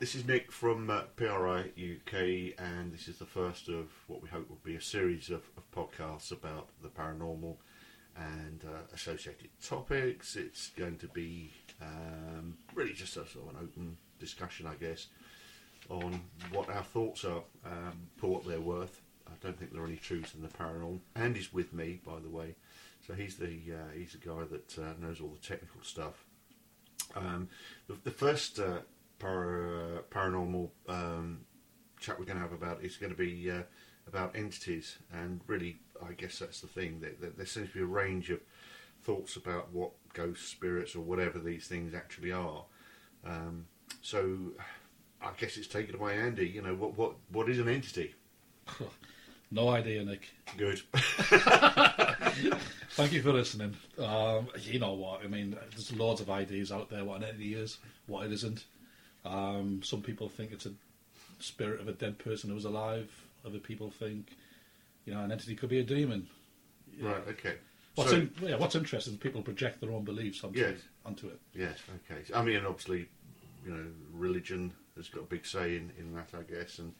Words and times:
this 0.00 0.14
is 0.14 0.26
Nick 0.26 0.50
from 0.50 0.88
uh, 0.88 1.02
PRI 1.14 1.60
UK, 1.76 2.58
and 2.58 2.90
this 2.90 3.06
is 3.06 3.18
the 3.18 3.26
first 3.26 3.68
of 3.68 3.90
what 4.06 4.22
we 4.22 4.30
hope 4.30 4.48
will 4.48 4.58
be 4.64 4.74
a 4.74 4.80
series 4.80 5.28
of, 5.28 5.42
of 5.58 5.70
podcasts 5.72 6.32
about 6.32 6.70
the 6.82 6.88
paranormal 6.88 7.56
and 8.16 8.64
uh, 8.64 8.94
associated 8.94 9.50
topics. 9.62 10.36
It's 10.36 10.70
going 10.70 10.96
to 10.98 11.08
be 11.08 11.52
um, 11.82 12.56
really 12.74 12.94
just 12.94 13.18
a 13.18 13.26
sort 13.26 13.50
of 13.50 13.50
an 13.50 13.56
open 13.62 13.98
discussion, 14.18 14.66
I 14.66 14.74
guess, 14.82 15.08
on 15.90 16.18
what 16.50 16.70
our 16.70 16.82
thoughts 16.82 17.26
are 17.26 17.42
um, 17.66 18.08
for 18.16 18.28
what 18.28 18.48
they're 18.48 18.58
worth. 18.58 19.02
I 19.28 19.32
don't 19.42 19.58
think 19.58 19.70
there 19.70 19.82
are 19.82 19.86
any 19.86 19.96
truths 19.96 20.32
in 20.34 20.40
the 20.40 20.48
paranormal. 20.48 21.00
Andy's 21.14 21.52
with 21.52 21.74
me, 21.74 22.00
by 22.06 22.20
the 22.20 22.30
way, 22.30 22.54
so 23.06 23.12
he's 23.12 23.36
the 23.36 23.60
uh, 23.74 23.94
he's 23.94 24.12
the 24.12 24.26
guy 24.26 24.44
that 24.50 24.78
uh, 24.78 24.94
knows 24.98 25.20
all 25.20 25.28
the 25.28 25.46
technical 25.46 25.82
stuff. 25.82 26.24
Um, 27.14 27.50
the, 27.86 27.96
the 28.04 28.10
first 28.10 28.58
uh, 28.58 28.78
para, 29.20 30.02
paranormal 30.10 30.70
um, 30.88 31.40
chat 32.00 32.18
we're 32.18 32.24
going 32.24 32.38
to 32.38 32.42
have 32.42 32.52
about 32.52 32.82
is 32.82 32.96
going 32.96 33.12
to 33.12 33.18
be 33.18 33.50
uh, 33.50 33.62
about 34.08 34.34
entities, 34.34 34.98
and 35.12 35.40
really, 35.46 35.78
I 36.02 36.14
guess 36.14 36.40
that's 36.40 36.60
the 36.60 36.66
thing. 36.66 37.00
That, 37.00 37.20
that 37.20 37.36
there 37.36 37.46
seems 37.46 37.68
to 37.68 37.74
be 37.74 37.80
a 37.80 37.86
range 37.86 38.30
of 38.30 38.40
thoughts 39.02 39.36
about 39.36 39.72
what 39.72 39.92
ghosts, 40.12 40.48
spirits, 40.48 40.96
or 40.96 41.00
whatever 41.00 41.38
these 41.38 41.68
things 41.68 41.94
actually 41.94 42.32
are. 42.32 42.64
Um, 43.24 43.66
so, 44.02 44.38
I 45.22 45.30
guess 45.38 45.56
it's 45.56 45.68
taken 45.68 45.94
away, 45.94 46.18
Andy. 46.18 46.48
You 46.48 46.62
know, 46.62 46.74
what 46.74 46.98
what 46.98 47.14
what 47.30 47.48
is 47.48 47.60
an 47.60 47.68
entity? 47.68 48.14
No 49.52 49.68
idea, 49.68 50.04
Nick. 50.04 50.28
Good. 50.56 50.80
Thank 52.90 53.12
you 53.12 53.20
for 53.20 53.32
listening. 53.32 53.74
Um, 53.98 54.46
you 54.60 54.78
know 54.78 54.92
what? 54.92 55.24
I 55.24 55.26
mean, 55.26 55.56
there's 55.70 55.92
loads 55.92 56.20
of 56.20 56.30
ideas 56.30 56.70
out 56.70 56.88
there 56.88 57.04
what 57.04 57.16
an 57.16 57.24
entity 57.24 57.54
is, 57.54 57.78
what 58.06 58.26
it 58.26 58.32
isn't. 58.32 58.64
Um, 59.24 59.82
some 59.82 60.02
people 60.02 60.28
think 60.28 60.52
it's 60.52 60.66
a 60.66 60.72
spirit 61.38 61.80
of 61.80 61.88
a 61.88 61.92
dead 61.92 62.18
person 62.18 62.48
who 62.50 62.54
was 62.54 62.64
alive. 62.64 63.08
Other 63.44 63.58
people 63.58 63.90
think, 63.90 64.28
you 65.04 65.14
know, 65.14 65.20
an 65.22 65.32
entity 65.32 65.54
could 65.54 65.68
be 65.70 65.80
a 65.80 65.84
demon. 65.84 66.28
Right. 67.00 67.22
Okay. 67.28 67.54
What's, 67.94 68.10
So- 68.10 68.16
in, 68.16 68.30
yeah, 68.42 68.56
what's 68.56 68.74
interesting 68.74 69.14
is 69.14 69.18
people 69.18 69.42
project 69.42 69.80
their 69.80 69.90
own 69.92 70.04
beliefs 70.04 70.44
onto, 70.44 70.58
Yes. 70.60 70.78
onto 71.04 71.28
it. 71.28 71.40
Yes. 71.54 71.78
Okay. 72.10 72.22
I 72.34 72.42
mean, 72.42 72.64
obviously, 72.64 73.08
you 73.64 73.72
know, 73.72 73.86
religion 74.12 74.72
has 74.96 75.08
got 75.08 75.20
a 75.20 75.26
big 75.26 75.44
say 75.46 75.76
in, 75.76 75.92
in 75.98 76.14
that, 76.14 76.28
I 76.38 76.42
guess, 76.42 76.78
and 76.78 76.94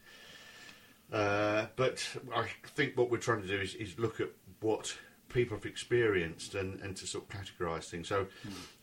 uh, 1.12 1.67
but 1.75 2.07
I 2.34 2.47
think 2.65 2.97
what 2.97 3.11
we're 3.11 3.19
trying 3.19 3.43
to 3.43 3.49
do 3.49 3.61
is, 3.61 3.75
is 3.75 3.99
look 3.99 4.21
at 4.21 4.29
what 4.61 4.97
people 5.29 5.57
have 5.57 5.67
experienced 5.67 6.55
and, 6.55 6.81
and 6.81 6.97
to 6.97 7.07
sort 7.07 7.25
of 7.25 7.31
categorise 7.41 7.84
things. 7.84 8.07
So, 8.09 8.27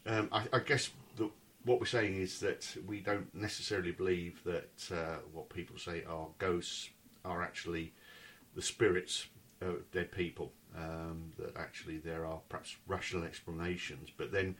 um, 0.05 0.27
I, 0.31 0.43
I 0.51 0.59
guess 0.59 0.89
what 1.67 1.81
we're 1.81 1.85
saying 1.85 2.15
is 2.15 2.39
that 2.39 2.65
we 2.87 3.01
don't 3.01 3.33
necessarily 3.35 3.91
believe 3.91 4.41
that 4.45 4.71
uh, 4.89 5.17
what 5.33 5.49
people 5.49 5.77
say 5.77 6.03
are 6.07 6.27
ghosts 6.39 6.89
are 7.25 7.43
actually 7.43 7.93
the 8.55 8.61
spirits 8.61 9.27
of 9.61 9.91
dead 9.91 10.11
people. 10.11 10.53
Um, 10.77 11.31
that 11.39 11.57
actually 11.57 11.97
there 11.97 12.25
are 12.25 12.39
perhaps 12.49 12.77
rational 12.87 13.23
explanations, 13.23 14.09
but 14.15 14.31
then 14.31 14.55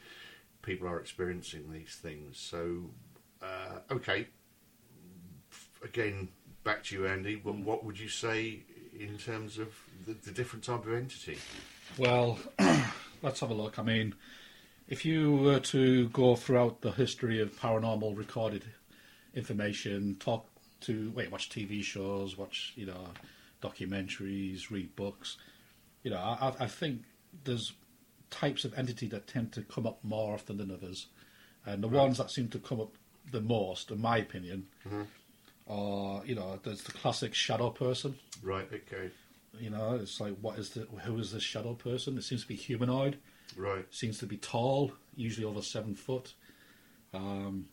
people 0.63 0.87
are 0.87 0.99
experiencing 0.99 1.71
these 1.71 1.95
things. 1.95 2.39
So, 2.39 2.89
uh, 3.41 3.79
okay, 3.91 4.27
again, 5.83 6.27
back 6.63 6.83
to 6.85 6.95
you, 6.95 7.07
Andy. 7.07 7.35
What, 7.35 7.55
what 7.55 7.85
would 7.85 7.99
you 7.99 8.09
say 8.09 8.63
in 8.99 9.17
terms 9.17 9.59
of 9.59 9.69
the, 10.05 10.13
the 10.13 10.31
different 10.31 10.65
type 10.65 10.85
of 10.85 10.93
entity? 10.93 11.37
Well, 11.97 12.39
let's 13.21 13.39
have 13.39 13.51
a 13.51 13.53
look. 13.53 13.79
I 13.79 13.83
mean, 13.83 14.15
if 14.87 15.05
you 15.05 15.35
were 15.35 15.59
to 15.59 16.07
go 16.09 16.35
throughout 16.35 16.81
the 16.81 16.91
history 16.91 17.41
of 17.41 17.59
paranormal 17.59 18.17
recorded 18.17 18.63
information, 19.33 20.15
talk 20.19 20.47
to 20.81 21.11
wait, 21.15 21.31
watch 21.31 21.49
TV 21.49 21.83
shows, 21.83 22.37
watch 22.37 22.73
you 22.75 22.85
know 22.85 23.09
documentaries, 23.61 24.69
read 24.69 24.95
books, 24.95 25.37
you 26.03 26.11
know, 26.11 26.17
I, 26.17 26.53
I- 26.59 26.67
think 26.67 27.01
there's 27.43 27.73
types 28.29 28.65
of 28.65 28.77
entity 28.77 29.07
that 29.07 29.27
tend 29.27 29.51
to 29.53 29.61
come 29.61 29.87
up 29.87 30.03
more 30.03 30.33
often 30.33 30.57
than 30.57 30.71
others, 30.71 31.07
and 31.65 31.83
the 31.83 31.87
ones 31.87 32.17
that 32.17 32.29
seem 32.29 32.47
to 32.49 32.59
come 32.59 32.79
up 32.79 32.93
the 33.31 33.41
most, 33.41 33.91
in 33.91 33.99
my 33.99 34.17
opinion, 34.17 34.67
mm-hmm. 34.87 35.01
are 35.67 36.25
you 36.25 36.35
know, 36.35 36.59
there's 36.63 36.83
the 36.83 36.91
classic 36.91 37.33
shadow 37.33 37.69
person. 37.69 38.15
Right. 38.41 38.67
Okay. 38.71 39.11
You 39.59 39.71
know, 39.71 39.95
it's 39.95 40.21
like, 40.21 40.37
what 40.39 40.59
is 40.59 40.69
the 40.69 40.81
who 41.03 41.17
is 41.17 41.31
this 41.31 41.43
shadow 41.43 41.73
person? 41.73 42.17
It 42.17 42.23
seems 42.23 42.43
to 42.43 42.47
be 42.47 42.55
humanoid. 42.55 43.17
Right. 43.55 43.85
Seems 43.93 44.17
to 44.19 44.25
be 44.25 44.37
tall, 44.37 44.91
usually 45.15 45.45
over 45.45 45.61
seven 45.61 45.95
foot. 45.95 46.33
Um, 47.13 47.67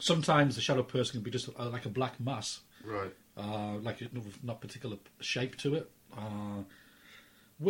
sometimes 0.00 0.54
the 0.54 0.60
shadow 0.60 0.82
person 0.82 1.12
can 1.14 1.22
be 1.22 1.30
just 1.30 1.48
uh, 1.58 1.68
like 1.70 1.84
a 1.86 1.88
black 1.90 2.18
mass, 2.20 2.60
Right. 2.84 3.12
uh, 3.36 3.76
like 3.78 4.00
it- 4.02 4.12
with 4.14 4.42
not 4.44 4.60
particular 4.60 4.96
shape 5.20 5.56
to 5.58 5.74
it. 5.74 5.90
Uh, 6.16 6.62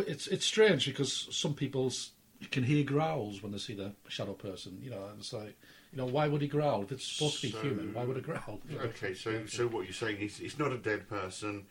it's 0.07 0.27
it's 0.29 0.45
strange 0.45 0.87
because 0.87 1.29
some 1.35 1.55
people 1.55 1.91
can 2.51 2.63
hear 2.63 2.85
growls 2.85 3.43
when 3.43 3.53
they 3.53 3.59
see 3.59 3.75
the 3.75 3.93
shadow 4.09 4.35
person. 4.35 4.79
You 4.83 4.91
know, 4.91 5.05
and 5.07 5.19
it's 5.19 5.33
like, 5.33 5.57
you 5.91 5.97
know, 5.99 6.07
why 6.07 6.29
would 6.29 6.43
he 6.43 6.49
growl 6.49 6.83
if 6.83 6.93
it's 6.93 7.05
supposed 7.07 7.41
to 7.41 7.47
be 7.49 7.49
human? 7.59 7.95
Why 7.95 8.05
would 8.05 8.17
it 8.19 8.23
growl? 8.25 8.61
Okay. 8.71 9.15
So, 9.15 9.47
so 9.47 9.67
what 9.67 9.85
you're 9.87 9.95
saying 9.95 10.19
is 10.21 10.39
it's 10.41 10.59
not 10.59 10.73
a 10.73 10.79
dead 10.79 11.09
person, 11.09 11.67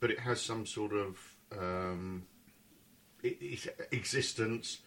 but 0.00 0.10
it 0.10 0.20
has 0.20 0.40
some 0.40 0.64
sort 0.64 0.92
of 0.92 1.18
um, 1.58 2.26
i 3.24 3.36
i 3.42 3.58
existence. 3.90 4.78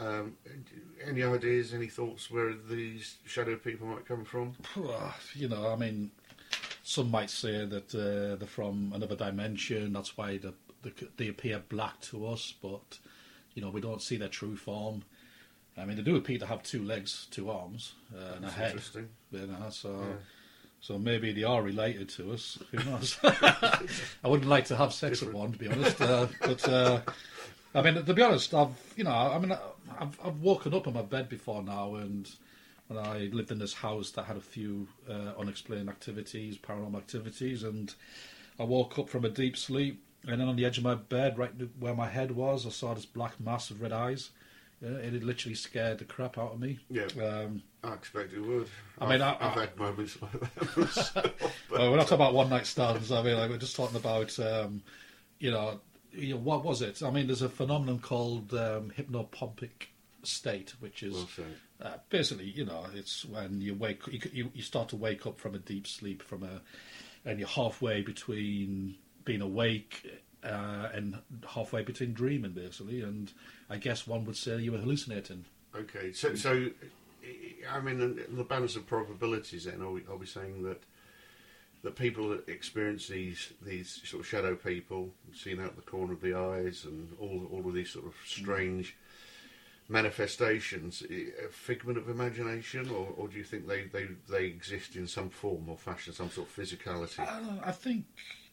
Um, 0.00 0.36
any 1.06 1.22
ideas, 1.22 1.72
any 1.74 1.86
thoughts 1.86 2.30
where 2.30 2.52
these 2.68 3.16
shadow 3.26 3.56
people 3.56 3.86
might 3.86 4.06
come 4.06 4.24
from? 4.24 4.54
you 5.34 5.48
know, 5.48 5.70
I 5.72 5.76
mean, 5.76 6.10
some 6.82 7.10
might 7.10 7.30
say 7.30 7.64
that 7.64 7.94
uh, 7.94 8.36
they're 8.36 8.48
from 8.48 8.92
another 8.94 9.16
dimension. 9.16 9.92
That's 9.92 10.16
why 10.16 10.38
the, 10.38 10.54
the, 10.82 10.92
they 11.16 11.28
appear 11.28 11.62
black 11.68 12.00
to 12.02 12.26
us, 12.26 12.52
but 12.60 12.98
you 13.54 13.62
know, 13.62 13.70
we 13.70 13.80
don't 13.80 14.02
see 14.02 14.16
their 14.16 14.28
true 14.28 14.56
form. 14.56 15.02
I 15.76 15.84
mean, 15.84 15.96
they 15.96 16.02
do 16.02 16.16
appear 16.16 16.38
to 16.38 16.46
have 16.46 16.62
two 16.62 16.84
legs, 16.84 17.26
two 17.30 17.50
arms, 17.50 17.94
uh, 18.14 18.34
and 18.36 18.44
a 18.44 18.50
head. 18.50 18.70
interesting. 18.72 19.08
You 19.32 19.46
know, 19.46 19.66
so 19.70 19.90
Yeah. 20.00 20.16
so 20.80 20.98
maybe 20.98 21.32
they 21.32 21.42
are 21.44 21.62
related 21.62 22.08
to 22.10 22.32
us. 22.32 22.58
Who 22.70 22.78
knows? 22.90 23.18
I 23.24 23.78
wouldn't 24.24 24.48
like 24.48 24.66
to 24.66 24.76
have 24.76 24.92
sex 24.92 25.20
with 25.20 25.32
one, 25.34 25.52
to 25.52 25.58
be 25.58 25.68
honest. 25.68 26.00
Uh, 26.00 26.26
but 26.42 26.68
uh, 26.68 27.00
I 27.74 27.82
mean, 27.82 28.04
to 28.04 28.14
be 28.14 28.22
honest, 28.22 28.54
I've 28.54 28.68
you 28.96 29.04
know, 29.04 29.10
I 29.10 29.38
mean, 29.38 29.52
I've 29.98 30.18
I've 30.24 30.40
woken 30.40 30.74
up 30.74 30.86
in 30.86 30.94
my 30.94 31.02
bed 31.02 31.28
before 31.28 31.62
now, 31.62 31.94
and 31.96 32.30
when 32.88 32.98
I 33.04 33.30
lived 33.32 33.50
in 33.50 33.58
this 33.58 33.74
house 33.74 34.10
that 34.12 34.24
had 34.24 34.36
a 34.36 34.40
few 34.40 34.86
uh, 35.08 35.32
unexplained 35.38 35.88
activities, 35.88 36.56
paranormal 36.58 36.96
activities, 36.96 37.62
and 37.62 37.92
I 38.60 38.64
woke 38.64 38.98
up 38.98 39.08
from 39.08 39.24
a 39.24 39.28
deep 39.30 39.56
sleep, 39.56 40.02
and 40.26 40.40
then 40.40 40.48
on 40.48 40.56
the 40.56 40.64
edge 40.64 40.78
of 40.78 40.84
my 40.84 40.94
bed, 40.94 41.36
right 41.38 41.50
where 41.80 41.94
my 41.94 42.08
head 42.08 42.30
was, 42.32 42.66
I 42.66 42.70
saw 42.70 42.94
this 42.94 43.06
black 43.06 43.40
mass 43.40 43.70
of 43.70 43.80
red 43.82 43.92
eyes. 43.92 44.30
Yeah, 44.80 44.90
it 44.90 45.12
had 45.14 45.24
literally 45.24 45.54
scared 45.54 45.98
the 45.98 46.04
crap 46.04 46.36
out 46.36 46.52
of 46.52 46.60
me. 46.60 46.78
Yeah. 46.90 47.06
Um, 47.22 47.62
I 47.82 47.94
expect 47.94 48.34
it 48.34 48.40
would. 48.40 48.68
I 49.00 49.08
mean, 49.08 49.22
I've, 49.22 49.40
I- 49.40 49.46
I've 49.48 49.54
had 49.54 49.76
moments 49.78 50.18
like 50.20 50.32
that 50.32 50.76
myself. 50.76 51.14
but- 51.14 51.50
well, 51.70 51.90
we're 51.90 51.96
not 51.96 52.02
talking 52.08 52.16
about 52.16 52.34
one 52.34 52.50
night 52.50 52.66
stands. 52.66 53.10
I 53.10 53.22
mean, 53.22 53.36
like, 53.38 53.48
we're 53.50 53.56
just 53.56 53.76
talking 53.76 53.96
about, 53.96 54.38
um, 54.40 54.82
you 55.38 55.50
know, 55.52 55.80
you 56.16 56.34
know, 56.34 56.40
what 56.40 56.64
was 56.64 56.82
it? 56.82 57.02
I 57.02 57.10
mean, 57.10 57.26
there's 57.26 57.42
a 57.42 57.48
phenomenon 57.48 57.98
called 57.98 58.52
um, 58.54 58.92
hypnopompic 58.96 59.88
state, 60.22 60.74
which 60.80 61.02
is 61.02 61.16
said. 61.34 61.44
uh, 61.82 61.96
basically, 62.08 62.46
you 62.46 62.64
know, 62.64 62.86
it's 62.94 63.24
when 63.24 63.60
you 63.60 63.74
wake, 63.74 64.06
you, 64.06 64.20
you, 64.32 64.50
you 64.54 64.62
start 64.62 64.88
to 64.90 64.96
wake 64.96 65.26
up 65.26 65.38
from 65.38 65.54
a 65.54 65.58
deep 65.58 65.86
sleep, 65.86 66.22
from 66.22 66.42
a, 66.42 66.60
and 67.28 67.38
you're 67.38 67.48
halfway 67.48 68.02
between 68.02 68.96
being 69.24 69.40
awake 69.40 70.22
uh, 70.42 70.88
and 70.92 71.18
halfway 71.46 71.82
between 71.82 72.12
dreaming, 72.12 72.52
basically. 72.52 73.00
And 73.02 73.32
I 73.68 73.76
guess 73.78 74.06
one 74.06 74.24
would 74.26 74.36
say 74.36 74.58
you 74.58 74.72
were 74.72 74.78
hallucinating. 74.78 75.44
Okay, 75.74 76.12
so 76.12 76.34
so 76.34 76.68
I 77.70 77.80
mean, 77.80 78.20
the 78.28 78.44
balance 78.44 78.76
of 78.76 78.86
probabilities. 78.86 79.64
Then 79.64 79.80
are 79.80 79.90
we, 79.90 80.02
are 80.08 80.16
we 80.16 80.26
saying 80.26 80.62
that 80.64 80.82
that 81.84 81.94
people 81.94 82.30
that 82.30 82.48
experience 82.48 83.06
these 83.06 83.52
these 83.62 84.00
sort 84.04 84.22
of 84.22 84.26
shadow 84.26 84.56
people, 84.56 85.10
seeing 85.32 85.60
out 85.60 85.76
the 85.76 85.82
corner 85.82 86.12
of 86.12 86.20
the 86.20 86.34
eyes, 86.34 86.84
and 86.84 87.08
all 87.20 87.46
all 87.52 87.66
of 87.68 87.74
these 87.74 87.90
sort 87.90 88.06
of 88.06 88.14
strange 88.26 88.96
manifestations, 89.88 91.02
a 91.10 91.48
figment 91.50 91.98
of 91.98 92.08
imagination, 92.08 92.88
or, 92.90 93.08
or 93.16 93.28
do 93.28 93.36
you 93.36 93.44
think 93.44 93.68
they, 93.68 93.82
they, 93.84 94.06
they 94.30 94.46
exist 94.46 94.96
in 94.96 95.06
some 95.06 95.28
form 95.28 95.68
or 95.68 95.76
fashion, 95.76 96.12
some 96.14 96.30
sort 96.30 96.48
of 96.48 96.56
physicality? 96.56 97.20
I, 97.20 97.68
I 97.68 97.72
think 97.72 98.06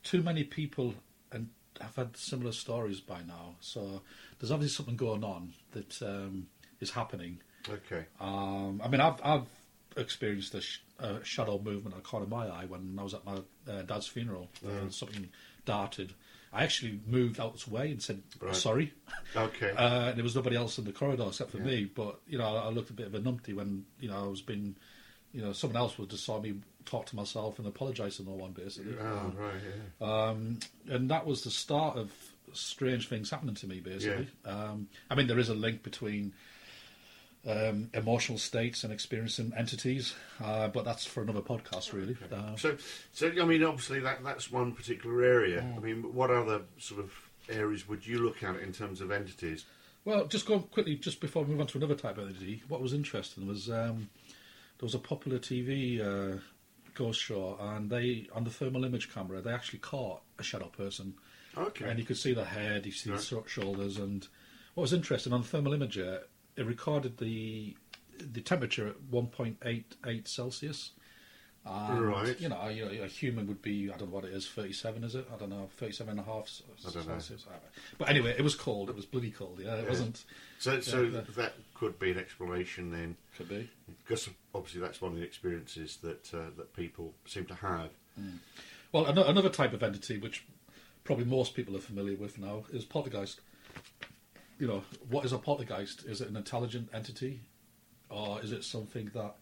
too 0.04 0.22
many 0.22 0.44
people 0.44 0.94
and 1.32 1.48
have 1.80 1.96
had 1.96 2.18
similar 2.18 2.52
stories 2.52 3.00
by 3.00 3.22
now. 3.24 3.56
So 3.62 4.02
there's 4.40 4.52
obviously 4.52 4.76
something 4.76 4.98
going 4.98 5.24
on 5.24 5.54
that 5.72 6.02
um, 6.02 6.48
is 6.80 6.92
happening. 6.92 7.40
Okay, 7.70 8.06
Um, 8.20 8.82
I 8.84 8.88
mean, 8.88 9.00
I've 9.02 9.22
I've 9.24 9.46
experienced 9.96 10.52
this 10.54 10.80
a 11.02 11.24
shadow 11.24 11.60
movement 11.60 11.96
at 11.96 12.04
the 12.04 12.08
corner 12.08 12.24
of 12.26 12.30
my 12.32 12.48
eye 12.48 12.66
when 12.66 12.96
I 13.00 13.04
was 13.04 13.14
at 13.14 13.26
my 13.26 13.38
uh, 13.72 13.82
dad's 13.84 14.08
funeral. 14.08 14.50
Uh, 14.66 14.90
something 14.90 15.30
darted. 15.66 16.14
I 16.54 16.64
actually 16.64 17.00
moved 17.08 17.40
out 17.40 17.48
of 17.50 17.54
its 17.56 17.68
way 17.68 17.92
and 17.92 18.02
said 18.02 18.22
Right. 18.40 18.56
sorry, 18.56 18.94
okay, 19.36 19.72
uh, 19.78 20.10
and 20.10 20.18
there 20.18 20.24
was 20.24 20.36
nobody 20.36 20.56
else 20.58 20.78
in 20.78 20.84
the 20.86 20.92
corridor 20.92 21.26
except 21.28 21.52
for 21.52 21.58
Yeah. 21.60 21.64
me. 21.64 21.86
But 21.86 22.20
you 22.28 22.38
know, 22.38 22.46
I 22.58 22.70
looked 22.70 22.90
a 22.90 22.94
bit 22.94 23.08
of 23.08 23.16
a 23.16 23.20
numpty 23.20 23.54
when 23.56 23.86
you 24.00 24.10
know 24.10 24.24
I 24.26 24.28
was 24.28 24.42
being 24.42 24.76
you 25.34 25.42
know, 25.42 25.54
someone 25.54 25.78
else 25.78 25.98
would 25.98 26.10
just 26.10 26.26
saw 26.26 26.42
me 26.42 26.56
talk 26.84 27.06
to 27.06 27.16
myself 27.16 27.58
and 27.58 27.66
apologise 27.66 28.18
to 28.18 28.24
no 28.24 28.32
one, 28.32 28.52
basically. 28.52 28.98
Oh, 29.00 29.32
right, 29.38 29.54
yeah. 30.02 30.06
Um, 30.30 30.60
and 30.90 31.10
that 31.10 31.26
was 31.26 31.46
the 31.46 31.50
start 31.52 31.96
of 31.98 32.12
strange 32.52 33.08
things 33.08 33.30
happening 33.30 33.56
to 33.56 33.66
me, 33.66 33.80
basically. 33.80 34.28
Um, 34.44 34.90
I 35.10 35.16
mean, 35.16 35.28
there 35.28 35.40
is 35.40 35.48
a 35.48 35.54
link 35.54 35.84
between 35.84 36.34
um, 37.48 37.90
emotional 37.94 38.38
states 38.38 38.84
and 38.84 38.94
experiencing 38.94 39.52
entities, 39.58 40.14
uh, 40.44 40.68
but 40.68 40.86
that's 40.86 41.06
for 41.06 41.24
another 41.24 41.42
podcast, 41.42 41.92
really. 41.94 42.16
Uh, 42.32 42.56
So, 42.56 42.78
so 43.14 43.32
I 43.42 43.46
mean, 43.46 43.64
obviously 43.64 44.00
that 44.02 44.24
that's 44.24 44.52
one 44.52 44.74
particular 44.74 45.24
area. 45.24 45.62
Mm. 45.62 45.78
I 45.78 45.80
mean, 45.80 46.14
what 46.14 46.30
other 46.30 46.62
sort 46.78 47.00
of 47.02 47.12
areas 47.50 47.88
would 47.88 48.06
you 48.06 48.20
look 48.20 48.44
at 48.44 48.58
in 48.58 48.72
terms 48.72 49.02
of 49.02 49.12
entities? 49.12 49.66
well, 50.04 50.26
just 50.26 50.48
go 50.48 50.60
quickly, 50.60 50.96
just 50.96 51.20
before 51.22 51.44
we 51.44 51.52
move 51.52 51.62
on 51.62 51.68
to 51.68 51.78
another 51.78 51.94
type 51.96 52.18
of 52.18 52.28
entity, 52.28 52.64
what 52.68 52.82
was 52.82 52.92
interesting 52.94 53.48
was 53.48 53.70
um, 53.70 54.10
there 54.80 54.86
was 54.88 54.96
a 54.96 55.00
popular 55.00 55.38
TV 55.38 56.00
uh, 56.02 56.40
ghost 56.96 57.20
show, 57.22 57.56
and 57.60 57.90
they, 57.92 58.28
on 58.34 58.44
the 58.44 58.50
thermal 58.50 58.84
image 58.84 59.14
camera, 59.14 59.42
they 59.42 59.52
actually 59.52 59.78
caught 59.80 60.22
a 60.40 60.44
shadow 60.44 60.68
person. 60.68 61.14
Okay. 61.58 61.84
and 61.86 62.00
you 62.00 62.06
could 62.06 62.18
see 62.18 62.34
the 62.34 62.46
head, 62.46 62.86
you 62.86 62.92
see 62.94 63.10
Right. 63.12 63.20
the 63.20 63.44
shoulders, 63.46 63.98
and 63.98 64.28
what 64.74 64.82
was 64.84 64.94
interesting 64.94 65.34
on 65.34 65.42
the 65.42 65.48
thermal 65.48 65.74
imager, 65.74 66.22
it 66.62 66.68
recorded 66.68 67.18
the 67.18 67.76
the 68.34 68.40
temperature 68.42 68.88
at 68.88 68.96
1.88 69.12 70.28
Celsius. 70.28 70.92
And, 71.66 72.02
Right. 72.08 72.40
You 72.40 72.50
know, 72.50 72.68
you 72.70 72.86
know, 72.86 73.04
a 73.04 73.08
human 73.08 73.48
would 73.48 73.62
be, 73.64 73.92
I 73.92 73.98
don't 73.98 74.10
know 74.10 74.16
what 74.16 74.26
it 74.26 74.34
is, 74.34 74.48
37, 74.48 75.04
is 75.04 75.16
it? 75.16 75.28
I 75.34 75.38
don't 75.38 75.50
know, 75.50 75.70
37 75.78 76.12
and 76.12 76.20
a 76.20 76.24
half 76.24 76.48
C- 76.48 76.64
I 76.88 76.92
don't 76.92 77.08
know. 77.08 77.14
Celsius. 77.14 77.46
But 77.98 78.10
anyway, 78.10 78.36
it 78.38 78.44
was 78.44 78.54
cold. 78.56 78.90
It 78.92 78.96
was 78.96 79.06
bloody 79.06 79.32
cold. 79.32 79.60
Yeah, 79.64 79.76
it 79.76 79.84
Yeah. 79.84 79.90
wasn't. 79.90 80.24
so, 80.60 80.80
so 80.82 81.02
yeah. 81.04 81.22
that 81.36 81.54
could 81.74 81.98
be 82.00 82.12
an 82.12 82.18
explanation 82.20 82.92
then, 82.92 83.18
Could 83.38 83.50
be. 83.50 83.70
because 84.06 84.30
obviously 84.54 84.82
that's 84.82 85.02
one 85.02 85.14
of 85.14 85.18
the 85.18 85.24
experiences 85.24 85.98
that 86.04 86.32
uh, 86.34 86.50
that 86.58 86.76
people 86.76 87.14
seem 87.26 87.46
to 87.46 87.56
have. 87.56 87.90
Well, 88.92 89.06
another 89.08 89.50
type 89.50 89.74
of 89.74 89.82
entity, 89.84 90.18
which 90.20 90.44
probably 91.04 91.26
most 91.26 91.56
people 91.56 91.76
are 91.76 91.80
familiar 91.82 92.18
with 92.18 92.38
now, 92.38 92.66
is 92.72 92.86
poltergeist. 92.86 93.40
You 94.62 94.68
know, 94.68 94.84
what 95.10 95.26
is 95.26 95.34
a 95.34 95.40
poltergeist? 95.40 96.06
Is 96.06 96.22
it 96.22 96.30
an 96.30 96.38
intelligent 96.38 96.90
entity, 96.94 97.42
or 98.10 98.40
is 98.44 98.52
it 98.52 98.64
something 98.64 99.10
that 99.16 99.34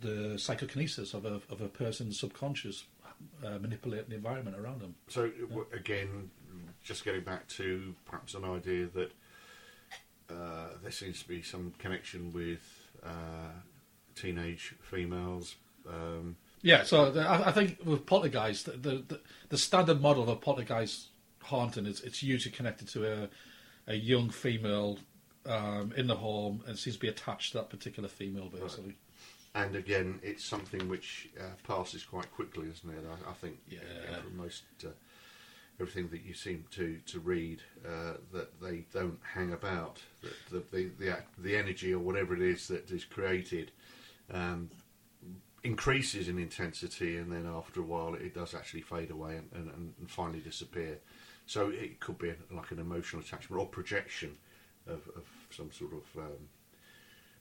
the 0.00 0.38
psychokinesis 0.38 1.12
of 1.12 1.26
a 1.26 1.34
of 1.50 1.60
a 1.60 1.68
person's 1.68 2.18
subconscious 2.18 2.84
uh, 3.44 3.58
manipulate 3.58 4.08
the 4.08 4.14
environment 4.14 4.56
around 4.56 4.80
them? 4.80 4.94
So 5.08 5.28
w 5.28 5.66
again, 5.74 6.30
just 6.82 7.04
getting 7.04 7.24
back 7.32 7.46
to 7.58 7.94
perhaps 8.06 8.32
an 8.34 8.44
idea 8.44 8.86
that 8.98 9.10
uh, 10.30 10.68
there 10.82 10.90
seems 11.00 11.22
to 11.22 11.28
be 11.28 11.42
some 11.42 11.74
connection 11.78 12.32
with 12.32 12.64
uh, 13.04 13.52
teenage 14.14 14.74
females. 14.80 15.56
Um, 15.86 16.36
Yeah, 16.62 16.84
so 16.84 17.10
the, 17.10 17.20
I, 17.20 17.48
I 17.50 17.52
think 17.52 17.78
with 17.84 18.06
poltergeist, 18.06 18.64
the, 18.66 19.04
the 19.10 19.20
the 19.50 19.58
standard 19.58 20.00
model 20.00 20.22
of 20.22 20.30
a 20.30 20.36
poltergeist 20.36 21.08
haunting 21.42 21.86
is 21.86 22.00
it's 22.00 22.22
usually 22.22 22.56
connected 22.56 22.88
to 22.94 23.00
a 23.04 23.28
a 23.88 23.94
young 23.94 24.28
female 24.30 24.98
um, 25.46 25.92
in 25.96 26.06
the 26.06 26.14
home 26.14 26.62
and 26.66 26.78
seems 26.78 26.96
to 26.96 27.00
be 27.00 27.08
attached 27.08 27.52
to 27.52 27.58
that 27.58 27.70
particular 27.70 28.08
female, 28.08 28.48
basically. 28.48 28.94
And 29.54 29.74
again, 29.74 30.20
it's 30.22 30.44
something 30.44 30.88
which 30.88 31.30
uh, 31.40 31.44
passes 31.66 32.04
quite 32.04 32.30
quickly, 32.32 32.68
isn't 32.68 32.90
it? 32.90 33.04
I, 33.26 33.30
I 33.30 33.34
think 33.34 33.58
Yeah. 33.68 33.78
uh, 34.10 34.20
from 34.20 34.36
most 34.36 34.64
uh, 34.84 34.88
everything 35.80 36.08
that 36.10 36.22
you 36.22 36.34
seem 36.34 36.64
to 36.72 36.98
to 37.06 37.18
read 37.18 37.62
uh, 37.84 38.14
that 38.32 38.60
they 38.60 38.84
don't 38.92 39.18
hang 39.34 39.52
about. 39.52 40.00
That 40.22 40.70
the 40.70 40.76
the, 40.76 40.90
the 40.98 41.10
act- 41.12 41.42
the 41.42 41.56
energy 41.56 41.92
or 41.94 41.98
whatever 41.98 42.34
it 42.34 42.42
is 42.42 42.68
that 42.68 42.90
is 42.90 43.04
created 43.04 43.72
um, 44.30 44.70
increases 45.64 46.28
in 46.28 46.38
intensity, 46.38 47.16
and 47.16 47.32
then 47.32 47.46
after 47.46 47.80
a 47.80 47.84
while, 47.84 48.14
it 48.14 48.34
does 48.34 48.54
actually 48.54 48.82
fade 48.82 49.10
away 49.10 49.36
and, 49.36 49.48
and, 49.54 49.94
and 49.98 50.10
finally 50.10 50.40
disappear. 50.40 50.98
So 51.48 51.70
it 51.70 51.98
could 51.98 52.18
be 52.18 52.32
like 52.50 52.70
an 52.70 52.78
emotional 52.78 53.22
attachment 53.22 53.60
or 53.60 53.66
projection 53.66 54.36
of, 54.86 55.00
of 55.16 55.24
some 55.50 55.72
sort 55.72 55.92
of 55.94 56.22
um, 56.22 56.48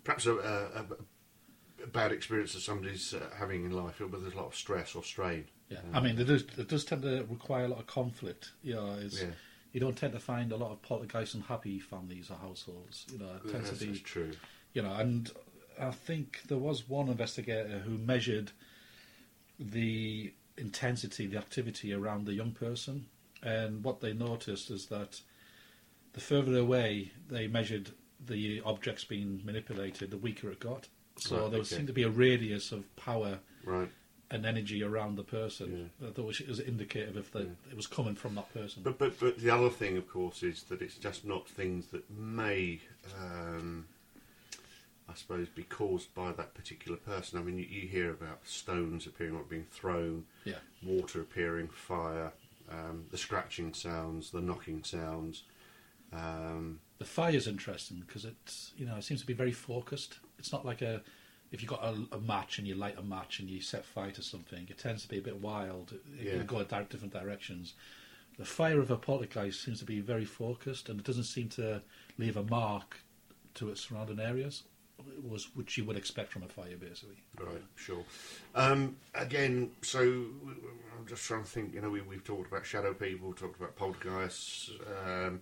perhaps 0.03 0.25
a, 0.25 0.31
a, 0.37 0.81
a 0.81 0.85
a 1.83 1.87
bad 1.87 2.11
experience 2.11 2.53
that 2.53 2.61
somebody's 2.61 3.13
uh, 3.13 3.19
having 3.37 3.63
in 3.63 3.71
life, 3.71 3.97
but 3.99 4.19
there's 4.21 4.33
a 4.33 4.37
lot 4.37 4.47
of 4.47 4.55
stress 4.55 4.95
or 4.95 5.03
strain. 5.03 5.45
Yeah, 5.69 5.77
Um, 5.79 5.95
I 5.95 5.99
mean, 5.99 6.17
it 6.19 6.23
does, 6.23 6.43
it 6.57 6.67
does 6.67 6.83
tend 6.85 7.03
to 7.03 7.23
require 7.29 7.65
a 7.65 7.67
lot 7.67 7.79
of 7.79 7.85
conflict. 7.85 8.51
You 8.63 8.73
know, 8.73 8.95
it's, 8.99 9.21
Yeah. 9.21 9.27
you 9.73 9.79
don't 9.79 9.95
tend 9.95 10.13
to 10.13 10.19
find 10.19 10.51
a 10.51 10.55
lot 10.57 10.71
of 10.71 10.81
poltergeist 10.81 11.35
and 11.35 11.43
happy 11.43 11.79
families 11.79 12.31
or 12.31 12.37
households. 12.37 13.05
You 13.11 13.19
know, 13.19 13.29
it 13.45 13.51
tends 13.51 13.69
to 13.69 13.75
be, 13.75 13.91
that's 13.91 13.99
true. 13.99 14.31
you 14.73 14.81
know, 14.81 14.91
and 14.93 15.29
I 15.79 15.91
think 15.91 16.41
there 16.47 16.57
was 16.57 16.89
one 16.89 17.09
investigator 17.09 17.77
who 17.85 17.97
measured 17.99 18.51
the 19.59 20.33
intensity, 20.57 21.27
the 21.27 21.37
activity 21.37 21.93
around 21.93 22.25
the 22.25 22.33
young 22.33 22.53
person, 22.53 23.05
and 23.43 23.83
what 23.83 23.99
they 24.01 24.13
noticed 24.13 24.69
is 24.71 24.87
that 24.87 25.21
the 26.13 26.19
further 26.19 26.57
away 26.57 27.11
they 27.29 27.47
measured 27.47 27.91
the 28.25 28.61
objects 28.65 29.03
being 29.03 29.41
manipulated, 29.45 30.09
the 30.11 30.17
weaker 30.17 30.49
it 30.49 30.59
got. 30.59 30.87
So 31.17 31.41
Right, 31.41 31.51
there 31.51 31.59
okay. 31.59 31.75
seemed 31.75 31.87
to 31.87 31.93
be 31.93 32.03
a 32.03 32.09
radius 32.09 32.71
of 32.71 32.95
power 32.95 33.39
Right. 33.63 33.89
and 34.31 34.45
energy 34.45 34.83
around 34.83 35.15
the 35.15 35.23
person 35.23 35.91
that 35.99 36.17
which 36.21 36.41
is 36.41 36.59
indicative 36.59 37.15
if 37.17 37.31
Yeah. 37.35 37.41
it 37.69 37.75
was 37.75 37.87
coming 37.87 38.15
from 38.15 38.35
that 38.35 38.51
person. 38.53 38.83
But, 38.83 38.97
but 38.97 39.19
but 39.19 39.37
the 39.39 39.49
other 39.51 39.69
thing, 39.69 39.97
of 39.97 40.07
course, 40.09 40.41
is 40.43 40.63
that 40.63 40.81
it's 40.81 40.97
just 40.97 41.25
not 41.25 41.47
things 41.47 41.87
that 41.87 42.09
may, 42.09 42.81
um, 43.19 43.87
I 45.07 45.13
suppose, 45.13 45.47
be 45.49 45.63
caused 45.63 46.13
by 46.13 46.31
that 46.33 46.53
particular 46.55 46.97
person. 46.97 47.39
I 47.39 47.43
mean, 47.43 47.57
you, 47.57 47.65
you 47.65 47.87
hear 47.87 48.09
about 48.11 48.45
stones 48.45 49.05
appearing 49.07 49.35
or 49.35 49.43
being 49.43 49.65
thrown, 49.71 50.25
yeah, 50.43 50.55
water 50.83 51.21
appearing, 51.21 51.67
fire, 51.69 52.33
um, 52.71 53.05
the 53.11 53.17
scratching 53.17 53.73
sounds, 53.73 54.31
the 54.31 54.41
knocking 54.41 54.83
sounds. 54.83 55.43
Um, 56.13 56.79
the 56.99 57.05
fire's 57.05 57.47
interesting 57.47 58.03
because 58.05 58.25
it's 58.25 58.71
you 58.77 58.85
know 58.85 58.95
it 58.95 59.03
seems 59.03 59.21
to 59.21 59.27
be 59.27 59.33
very 59.33 59.51
focused. 59.51 60.19
It's 60.39 60.51
not 60.51 60.65
like 60.65 60.81
a 60.81 61.01
if 61.51 61.61
you 61.61 61.67
got 61.67 61.83
a, 61.83 61.95
a 62.15 62.19
match 62.19 62.57
and 62.59 62.67
you 62.67 62.75
light 62.75 62.97
a 62.97 63.01
match 63.01 63.39
and 63.39 63.49
you 63.49 63.61
set 63.61 63.85
fire 63.85 64.11
to 64.11 64.21
something, 64.21 64.67
it 64.69 64.77
tends 64.77 65.03
to 65.03 65.07
be 65.09 65.17
a 65.17 65.21
bit 65.21 65.39
wild. 65.41 65.93
It, 65.93 66.01
Yeah. 66.25 66.31
can 66.37 66.45
go 66.45 66.59
in 66.59 66.67
di- 66.67 66.83
different 66.89 67.13
directions. 67.13 67.73
The 68.37 68.45
fire 68.45 68.79
of 68.81 68.91
a 68.91 68.97
poltergeist 68.97 69.63
seems 69.63 69.79
to 69.79 69.85
be 69.85 69.99
very 70.01 70.25
focused 70.25 70.89
and 70.89 70.99
it 70.99 71.05
doesn't 71.05 71.23
seem 71.23 71.47
to 71.49 71.81
leave 72.17 72.35
a 72.37 72.43
mark 72.43 72.97
to 73.55 73.69
its 73.69 73.81
surrounding 73.81 74.19
areas, 74.19 74.63
was 75.23 75.49
which 75.55 75.77
you 75.77 75.85
would 75.85 75.97
expect 75.97 76.31
from 76.31 76.43
a 76.43 76.47
fire, 76.47 76.75
basically. 76.79 77.17
Right, 77.39 77.63
sure. 77.75 78.03
Um, 78.55 78.97
again, 79.15 79.71
so 79.81 79.99
I'm 80.01 81.05
just 81.07 81.23
trying 81.23 81.43
to 81.43 81.49
think. 81.49 81.73
You 81.73 81.81
know, 81.81 81.89
we, 81.89 82.01
we've 82.01 82.23
talked 82.23 82.47
about 82.51 82.65
shadow 82.65 82.93
people, 82.93 83.33
talked 83.33 83.59
about 83.59 83.75
poltergeists. 83.75 84.71
Um, 85.05 85.41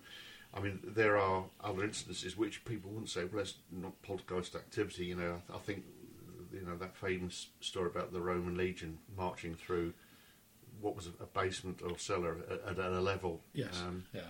I 0.54 0.60
mean, 0.60 0.80
there 0.84 1.18
are 1.18 1.44
other 1.62 1.84
instances 1.84 2.36
which 2.36 2.64
people 2.64 2.90
wouldn't 2.90 3.10
say, 3.10 3.24
well, 3.24 3.38
that's 3.38 3.54
not 3.70 4.00
poltergeist 4.02 4.54
activity. 4.54 5.06
You 5.06 5.16
know, 5.16 5.42
I, 5.52 5.56
I 5.56 5.58
think, 5.58 5.84
you 6.52 6.62
know, 6.62 6.76
that 6.76 6.96
famous 6.96 7.48
story 7.60 7.88
about 7.88 8.12
the 8.12 8.20
Roman 8.20 8.56
legion 8.56 8.98
marching 9.16 9.54
through 9.54 9.92
what 10.80 10.96
was 10.96 11.06
a, 11.06 11.22
a 11.22 11.26
basement 11.26 11.80
or 11.82 11.98
cellar 11.98 12.38
at, 12.50 12.78
at 12.78 12.92
a 12.92 13.00
level. 13.00 13.40
Yes, 13.52 13.82
Um, 13.86 14.04
yeah. 14.14 14.22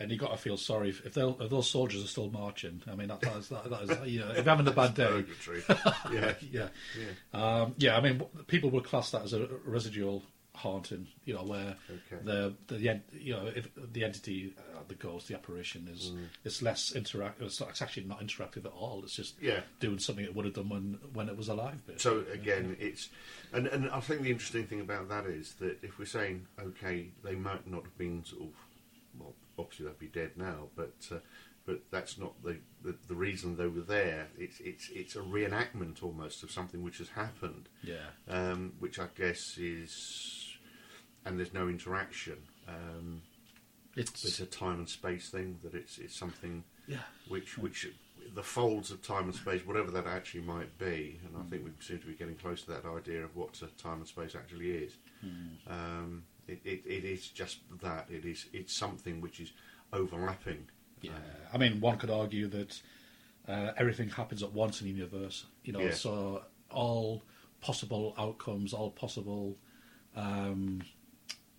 And 0.00 0.10
you 0.10 0.16
got 0.16 0.30
to 0.30 0.38
feel 0.38 0.56
sorry 0.56 0.88
if, 0.88 1.04
if, 1.04 1.16
if 1.16 1.50
those 1.50 1.68
soldiers 1.70 2.02
are 2.02 2.06
still 2.08 2.30
marching. 2.30 2.80
I 2.90 2.94
mean, 2.94 3.08
that, 3.08 3.20
that, 3.20 3.36
is, 3.36 3.48
that, 3.50 3.68
that 3.68 3.82
is 3.82 4.10
you 4.10 4.20
know, 4.20 4.30
if 4.30 4.36
you're 4.36 4.44
having 4.44 4.66
a 4.66 4.70
bad 4.70 4.94
day, 4.94 5.24
yeah, 6.10 6.32
yeah, 6.50 6.68
yeah. 6.98 7.12
um, 7.34 7.74
yeah. 7.76 7.96
I 7.96 8.00
mean, 8.00 8.22
people 8.46 8.70
would 8.70 8.84
class 8.84 9.10
that 9.10 9.22
as 9.22 9.34
a 9.34 9.46
residual 9.64 10.22
haunting. 10.54 11.06
You 11.26 11.34
know, 11.34 11.44
where 11.44 11.76
Okay. 11.90 12.22
the 12.24 12.54
the 12.68 13.00
you 13.12 13.32
know 13.34 13.46
if 13.54 13.68
the 13.92 14.04
entity, 14.04 14.54
uh, 14.58 14.80
the 14.88 14.94
ghost, 14.94 15.28
the 15.28 15.34
apparition 15.34 15.86
is 15.92 16.10
Mm. 16.10 16.28
it's 16.44 16.62
less 16.62 16.92
interactive. 16.92 17.42
It's, 17.42 17.60
it's 17.60 17.82
actually 17.82 18.04
not 18.06 18.20
interactive 18.20 18.64
at 18.64 18.72
all. 18.72 19.02
It's 19.04 19.14
just 19.14 19.34
Yeah. 19.40 19.60
doing 19.80 19.98
something 19.98 20.24
it 20.24 20.34
would 20.34 20.46
have 20.46 20.54
done 20.54 20.68
when 20.70 20.98
when 21.12 21.28
it 21.28 21.36
was 21.36 21.48
alive. 21.48 21.78
So 21.98 22.24
again, 22.32 22.76
it's 22.80 23.10
and 23.52 23.66
and 23.66 23.90
I 23.90 24.00
think 24.00 24.22
the 24.22 24.30
interesting 24.30 24.66
thing 24.66 24.80
about 24.80 25.08
that 25.10 25.26
is 25.26 25.54
that 25.60 25.78
if 25.82 25.98
we're 25.98 26.06
saying 26.06 26.46
okay, 26.58 27.10
they 27.22 27.34
might 27.34 27.66
not 27.66 27.82
have 27.84 27.98
been 27.98 28.24
sort 28.24 28.42
of 28.42 28.48
well, 29.18 29.34
obviously 29.60 29.86
they'd 29.86 29.98
be 29.98 30.06
dead 30.08 30.32
now, 30.36 30.68
but 30.76 30.94
uh, 31.12 31.18
but 31.66 31.82
that's 31.90 32.18
not 32.18 32.42
the, 32.42 32.56
the 32.82 32.96
the 33.08 33.14
reason 33.14 33.56
they 33.56 33.66
were 33.66 33.80
there. 33.80 34.28
It's 34.38 34.60
it's 34.60 34.88
it's 34.90 35.16
a 35.16 35.20
reenactment 35.20 36.02
almost 36.02 36.42
of 36.42 36.50
something 36.50 36.82
which 36.82 36.98
has 36.98 37.10
happened, 37.10 37.68
yeah, 37.82 38.10
um, 38.28 38.72
which 38.78 38.98
I 38.98 39.08
guess 39.16 39.56
is 39.58 40.56
and 41.24 41.38
there's 41.38 41.54
no 41.54 41.68
interaction. 41.68 42.38
Um, 42.68 43.22
it's 43.96 44.24
it's 44.24 44.40
a 44.40 44.46
time 44.46 44.78
and 44.78 44.88
space 44.88 45.28
thing 45.28 45.58
that 45.62 45.74
it's 45.74 45.98
it's 45.98 46.16
something 46.16 46.64
yeah. 46.86 46.98
which 47.28 47.58
which 47.58 47.88
the 48.34 48.42
folds 48.42 48.90
of 48.90 49.02
time 49.02 49.24
and 49.24 49.34
space, 49.34 49.66
whatever 49.66 49.90
that 49.90 50.06
actually 50.06 50.42
might 50.42 50.76
be, 50.78 51.18
and 51.26 51.36
I 51.36 51.48
think 51.48 51.64
we 51.64 51.70
seem 51.80 51.98
to 51.98 52.06
be 52.06 52.14
getting 52.14 52.36
close 52.36 52.62
to 52.62 52.70
that 52.70 52.84
idea 52.84 53.24
of 53.24 53.34
what 53.34 53.60
time 53.78 53.98
and 53.98 54.06
space 54.06 54.34
actually 54.34 54.70
is. 54.70 54.96
Um, 55.68 56.24
it, 56.48 56.60
it, 56.64 56.82
it 56.86 57.04
is 57.04 57.28
just 57.28 57.58
that 57.82 58.06
it 58.10 58.24
is 58.24 58.46
it's 58.52 58.74
something 58.74 59.20
which 59.20 59.40
is 59.40 59.52
overlapping. 59.92 60.68
Yeah, 61.00 61.12
I 61.52 61.58
mean, 61.58 61.80
one 61.80 61.96
could 61.98 62.10
argue 62.10 62.46
that 62.48 62.80
uh, 63.48 63.72
everything 63.76 64.08
happens 64.10 64.42
at 64.42 64.52
once 64.52 64.80
in 64.80 64.86
the 64.86 64.92
universe. 64.92 65.46
You 65.64 65.72
know, 65.72 65.80
Yeah. 65.80 65.94
so 65.94 66.42
all 66.70 67.22
possible 67.60 68.14
outcomes, 68.18 68.72
all 68.72 68.90
possible 68.90 69.56
um, 70.16 70.82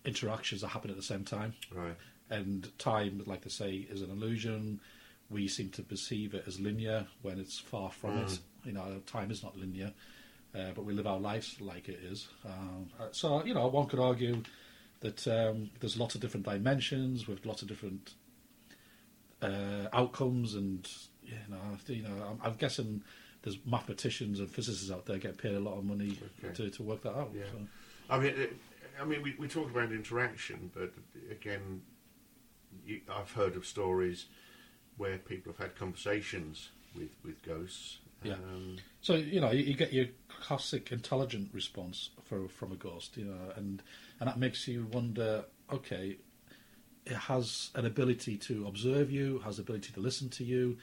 interactions 0.04 0.62
are 0.64 0.68
happening 0.68 0.92
at 0.92 0.96
the 0.96 1.02
same 1.06 1.24
time. 1.24 1.54
Right. 1.72 1.96
And 2.30 2.70
time, 2.78 3.22
like 3.26 3.42
they 3.42 3.50
say, 3.50 3.86
is 3.90 4.02
an 4.02 4.10
illusion. 4.10 4.80
We 5.30 5.48
seem 5.48 5.70
to 5.70 5.82
perceive 5.82 6.34
it 6.34 6.44
as 6.46 6.60
linear 6.60 7.06
when 7.22 7.38
it's 7.38 7.58
far 7.58 7.90
from 7.90 8.18
it. 8.18 8.38
You 8.64 8.72
know, 8.72 9.00
time 9.06 9.30
is 9.30 9.42
not 9.42 9.56
linear, 9.58 9.92
uh, 10.54 10.70
but 10.74 10.84
we 10.84 10.92
live 10.92 11.06
our 11.06 11.18
lives 11.18 11.60
like 11.60 11.88
it 11.88 12.00
is. 12.02 12.28
Um, 12.44 12.88
so, 13.12 13.44
you 13.44 13.54
know, 13.54 13.66
one 13.68 13.86
could 13.86 13.98
argue 14.00 14.42
that 15.02 15.26
um, 15.28 15.70
there's 15.80 15.96
lots 15.98 16.14
of 16.14 16.20
different 16.20 16.46
dimensions 16.46 17.28
with 17.28 17.44
lots 17.44 17.62
of 17.62 17.68
different 17.68 18.14
uh, 19.40 19.88
outcomes, 19.92 20.54
and 20.54 20.88
you 21.22 21.34
know, 21.48 21.56
you 21.86 22.02
know, 22.02 22.24
I'm, 22.30 22.40
I'm 22.42 22.54
guessing 22.54 23.02
there's 23.42 23.58
mathematicians 23.66 24.38
and 24.38 24.48
physicists 24.50 24.90
out 24.90 25.06
there 25.06 25.18
getting 25.18 25.36
paid 25.36 25.54
a 25.54 25.60
lot 25.60 25.76
of 25.76 25.84
money 25.84 26.16
Okay. 26.44 26.54
to, 26.54 26.70
to 26.70 26.82
work 26.82 27.02
that 27.02 27.16
out. 27.16 27.30
Yeah. 27.34 27.42
So. 27.52 27.58
I 28.08 28.18
mean, 28.18 28.34
it, 28.36 28.56
I 29.00 29.04
mean, 29.04 29.22
we, 29.22 29.34
we 29.38 29.48
talk 29.48 29.70
about 29.70 29.90
interaction, 29.92 30.70
but 30.74 30.92
again, 31.30 31.82
you, 32.86 33.00
I've 33.10 33.32
heard 33.32 33.56
of 33.56 33.66
stories 33.66 34.26
where 34.96 35.18
people 35.18 35.52
have 35.52 35.58
had 35.58 35.76
conversations 35.76 36.70
with, 36.94 37.10
with 37.24 37.42
ghosts. 37.42 37.98
Yeah. 38.22 38.34
Um, 38.34 38.76
So 39.00 39.14
you 39.14 39.40
know, 39.40 39.50
you, 39.50 39.64
you 39.64 39.74
get 39.74 39.92
your 39.92 40.06
classic 40.28 40.92
intelligent 40.92 41.50
response 41.52 42.10
for, 42.22 42.48
from 42.48 42.70
a 42.70 42.76
ghost, 42.76 43.16
you 43.16 43.24
know, 43.24 43.52
and 43.56 43.82
and 44.22 44.28
that 44.28 44.38
makes 44.38 44.68
you 44.68 44.86
wonder. 44.92 45.44
Okay, 45.72 46.16
it 47.04 47.16
has 47.16 47.70
an 47.74 47.86
ability 47.86 48.36
to 48.36 48.68
observe 48.68 49.10
you, 49.10 49.40
has 49.40 49.56
the 49.56 49.62
ability 49.62 49.92
to 49.94 50.00
listen 50.00 50.28
to 50.28 50.44
you, 50.44 50.78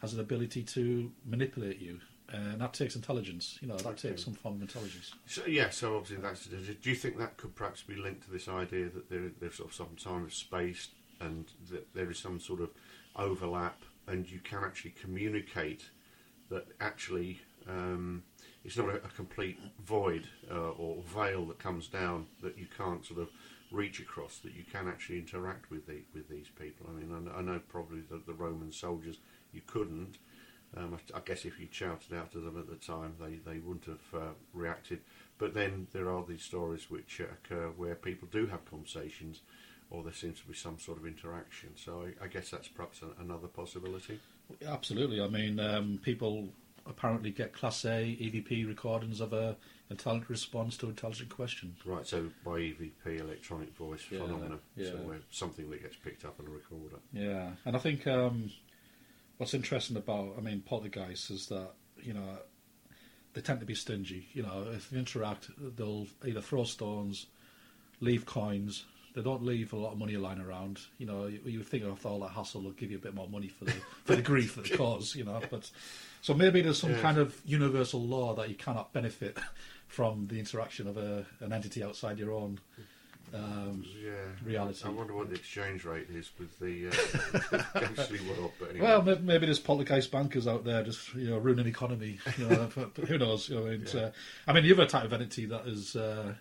has 0.00 0.12
an 0.12 0.18
ability 0.18 0.64
to 0.64 1.12
manipulate 1.24 1.78
you, 1.78 2.00
and 2.30 2.60
that 2.60 2.72
takes 2.74 2.96
intelligence. 2.96 3.58
You 3.60 3.68
know, 3.68 3.76
that 3.76 3.86
Okay. 3.86 4.08
takes 4.08 4.24
some 4.24 4.34
form 4.34 4.56
of 4.56 4.62
intelligence. 4.62 5.12
So 5.26 5.46
yeah, 5.46 5.70
so 5.70 5.96
obviously 5.96 6.20
that's. 6.20 6.46
Do 6.46 6.90
you 6.90 6.96
think 6.96 7.16
that 7.18 7.36
could 7.36 7.54
perhaps 7.54 7.84
be 7.84 7.94
linked 7.94 8.24
to 8.24 8.32
this 8.32 8.48
idea 8.48 8.88
that 8.88 9.08
there, 9.08 9.30
there's 9.38 9.54
sort 9.54 9.68
of 9.68 9.74
some 9.76 9.94
time 9.96 10.24
of 10.24 10.34
space 10.34 10.88
and 11.20 11.46
that 11.70 11.94
there 11.94 12.10
is 12.10 12.18
some 12.18 12.40
sort 12.40 12.60
of 12.60 12.70
overlap, 13.14 13.82
and 14.08 14.28
you 14.28 14.40
can 14.40 14.64
actually 14.64 14.94
communicate 15.00 15.84
that 16.48 16.66
actually 16.80 17.40
um, 17.68 18.22
it's 18.64 18.76
not 18.76 18.88
a, 18.88 18.96
a 18.96 19.08
complete 19.16 19.58
void 19.84 20.26
uh, 20.50 20.70
or 20.70 21.02
veil 21.02 21.46
that 21.46 21.58
comes 21.58 21.88
down 21.88 22.26
that 22.42 22.58
you 22.58 22.66
can't 22.76 23.04
sort 23.04 23.20
of 23.20 23.28
reach 23.70 24.00
across. 24.00 24.38
That 24.38 24.54
you 24.54 24.64
can 24.64 24.88
actually 24.88 25.18
interact 25.18 25.70
with 25.70 25.86
the, 25.86 26.02
with 26.14 26.28
these 26.28 26.48
people. 26.58 26.86
I 26.88 26.92
mean, 26.92 27.30
I, 27.34 27.38
I 27.38 27.42
know 27.42 27.60
probably 27.68 28.00
the, 28.00 28.20
the 28.26 28.34
Roman 28.34 28.72
soldiers 28.72 29.18
you 29.52 29.62
couldn't. 29.66 30.18
Um, 30.76 30.94
I, 30.94 31.18
I 31.18 31.20
guess 31.24 31.44
if 31.44 31.58
you 31.58 31.66
shouted 31.70 32.14
out 32.14 32.32
to 32.32 32.38
them 32.38 32.58
at 32.58 32.68
the 32.68 32.76
time, 32.76 33.14
they, 33.20 33.36
they 33.50 33.58
wouldn't 33.58 33.86
have 33.86 34.20
uh, 34.20 34.32
reacted. 34.52 35.00
But 35.38 35.54
then 35.54 35.88
there 35.92 36.10
are 36.10 36.24
these 36.24 36.42
stories 36.42 36.90
which 36.90 37.20
uh, 37.20 37.24
occur 37.24 37.68
where 37.76 37.94
people 37.94 38.28
do 38.30 38.46
have 38.46 38.64
conversations, 38.68 39.40
or 39.90 40.04
there 40.04 40.12
seems 40.12 40.38
to 40.40 40.46
be 40.46 40.54
some 40.54 40.78
sort 40.78 40.98
of 40.98 41.06
interaction. 41.06 41.70
So 41.76 42.04
I, 42.06 42.24
I 42.24 42.28
guess 42.28 42.50
that's 42.50 42.68
perhaps 42.68 43.00
a, 43.02 43.20
another 43.20 43.48
possibility. 43.48 44.20
Absolutely. 44.66 45.20
I 45.20 45.28
mean, 45.28 45.58
um, 45.58 46.00
people 46.02 46.48
apparently 46.90 47.30
get 47.30 47.52
Class 47.52 47.84
A 47.84 48.16
EVP 48.20 48.66
recordings 48.66 49.20
of 49.20 49.32
a 49.32 49.56
intelligent 49.88 50.28
response 50.28 50.76
to 50.78 50.88
intelligent 50.88 51.30
question. 51.30 51.76
Right. 51.84 52.06
So 52.06 52.30
by 52.44 52.52
EVP, 52.52 53.20
electronic 53.20 53.74
voice 53.76 54.04
Yeah, 54.10 54.20
phenomena, 54.20 54.58
yeah. 54.76 54.90
where 54.90 55.18
something 55.30 55.70
that 55.70 55.82
gets 55.82 55.96
picked 55.96 56.24
up 56.24 56.38
on 56.40 56.46
a 56.46 56.50
recorder. 56.50 56.96
Yeah, 57.12 57.50
and 57.64 57.76
I 57.76 57.78
think 57.78 58.06
um, 58.06 58.50
what's 59.38 59.54
interesting 59.54 59.96
about, 59.96 60.34
I 60.36 60.40
mean, 60.40 60.60
poltergeists 60.60 61.30
is 61.30 61.46
that 61.46 61.70
you 62.02 62.14
know 62.14 62.38
they 63.34 63.40
tend 63.40 63.60
to 63.60 63.66
be 63.66 63.74
stingy. 63.74 64.28
You 64.32 64.42
know, 64.42 64.66
if 64.72 64.90
they 64.90 64.98
interact, 64.98 65.50
they'll 65.76 66.06
either 66.26 66.40
throw 66.40 66.64
stones, 66.64 67.26
leave 68.00 68.26
coins. 68.26 68.84
They 69.14 69.22
don't 69.22 69.42
leave 69.44 69.72
a 69.72 69.76
lot 69.76 69.92
of 69.92 69.98
money 69.98 70.16
lying 70.16 70.40
around. 70.40 70.80
You 70.98 71.06
know, 71.06 71.26
you, 71.26 71.40
you 71.44 71.58
would 71.58 71.66
think 71.68 71.84
after 71.84 72.08
all 72.08 72.20
that 72.20 72.30
hassle, 72.30 72.60
they'll 72.62 72.70
give 72.72 72.90
you 72.90 72.96
a 72.98 73.00
bit 73.00 73.14
more 73.14 73.28
money 73.28 73.48
for 73.48 73.64
the 73.64 73.72
for 74.04 74.14
the 74.16 74.22
grief 74.22 74.54
that 74.56 74.64
they 74.64 74.76
cause. 74.76 75.14
You 75.16 75.24
know, 75.24 75.40
but 75.50 75.70
so 76.22 76.34
maybe 76.34 76.60
there's 76.62 76.78
some 76.78 76.90
Yeah. 76.92 77.00
kind 77.00 77.18
of 77.18 77.40
universal 77.44 78.00
law 78.00 78.34
that 78.34 78.48
you 78.48 78.54
cannot 78.54 78.92
benefit 78.92 79.36
from 79.88 80.28
the 80.28 80.38
interaction 80.38 80.86
of 80.86 80.96
a, 80.96 81.26
an 81.40 81.52
entity 81.52 81.82
outside 81.82 82.18
your 82.18 82.32
own. 82.32 82.60
Um, 83.32 83.84
Yeah. 84.02 84.10
Reality. 84.44 84.82
I 84.84 84.88
wonder 84.90 85.14
what 85.14 85.28
the 85.28 85.36
exchange 85.36 85.84
rate 85.84 86.08
is 86.10 86.30
with 86.38 86.58
the 86.58 86.88
uh, 86.88 87.80
ghostly 87.94 88.18
world. 88.28 88.52
But 88.58 88.70
anyway. 88.70 88.86
Well, 88.86 89.02
maybe 89.02 89.46
there's 89.46 89.60
poltergeist 89.60 90.10
bankers 90.10 90.48
out 90.48 90.64
there 90.64 90.82
just 90.82 91.14
you 91.14 91.30
know 91.30 91.38
ruining 91.38 91.66
economy. 91.66 92.18
You 92.38 92.46
know, 92.48 92.64
who 93.06 93.18
knows? 93.18 93.48
You 93.48 93.56
know, 93.60 93.66
Yeah. 93.94 94.00
uh, 94.00 94.10
I 94.48 94.52
mean, 94.52 94.64
the 94.64 94.72
other 94.72 94.86
type 94.86 95.04
of 95.04 95.12
entity 95.12 95.46
that 95.46 95.66
is 95.66 95.94
uh, 95.94 96.34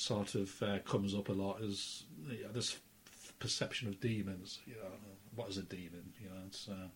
sort 0.00 0.34
of 0.34 0.62
uh, 0.62 0.78
comes 0.80 1.14
up 1.14 1.28
a 1.28 1.32
lot 1.32 1.60
is 1.60 2.04
you 2.28 2.42
know, 2.44 2.52
this 2.52 2.78
perception 3.38 3.88
of 3.88 4.00
demons. 4.00 4.58
You 4.66 4.74
know, 4.74 4.88
what 5.34 5.48
is 5.50 5.58
a 5.58 5.62
demon? 5.62 6.12
You 6.22 6.28
know, 6.30 6.40
it's 6.46 6.68
uh, 6.68 6.88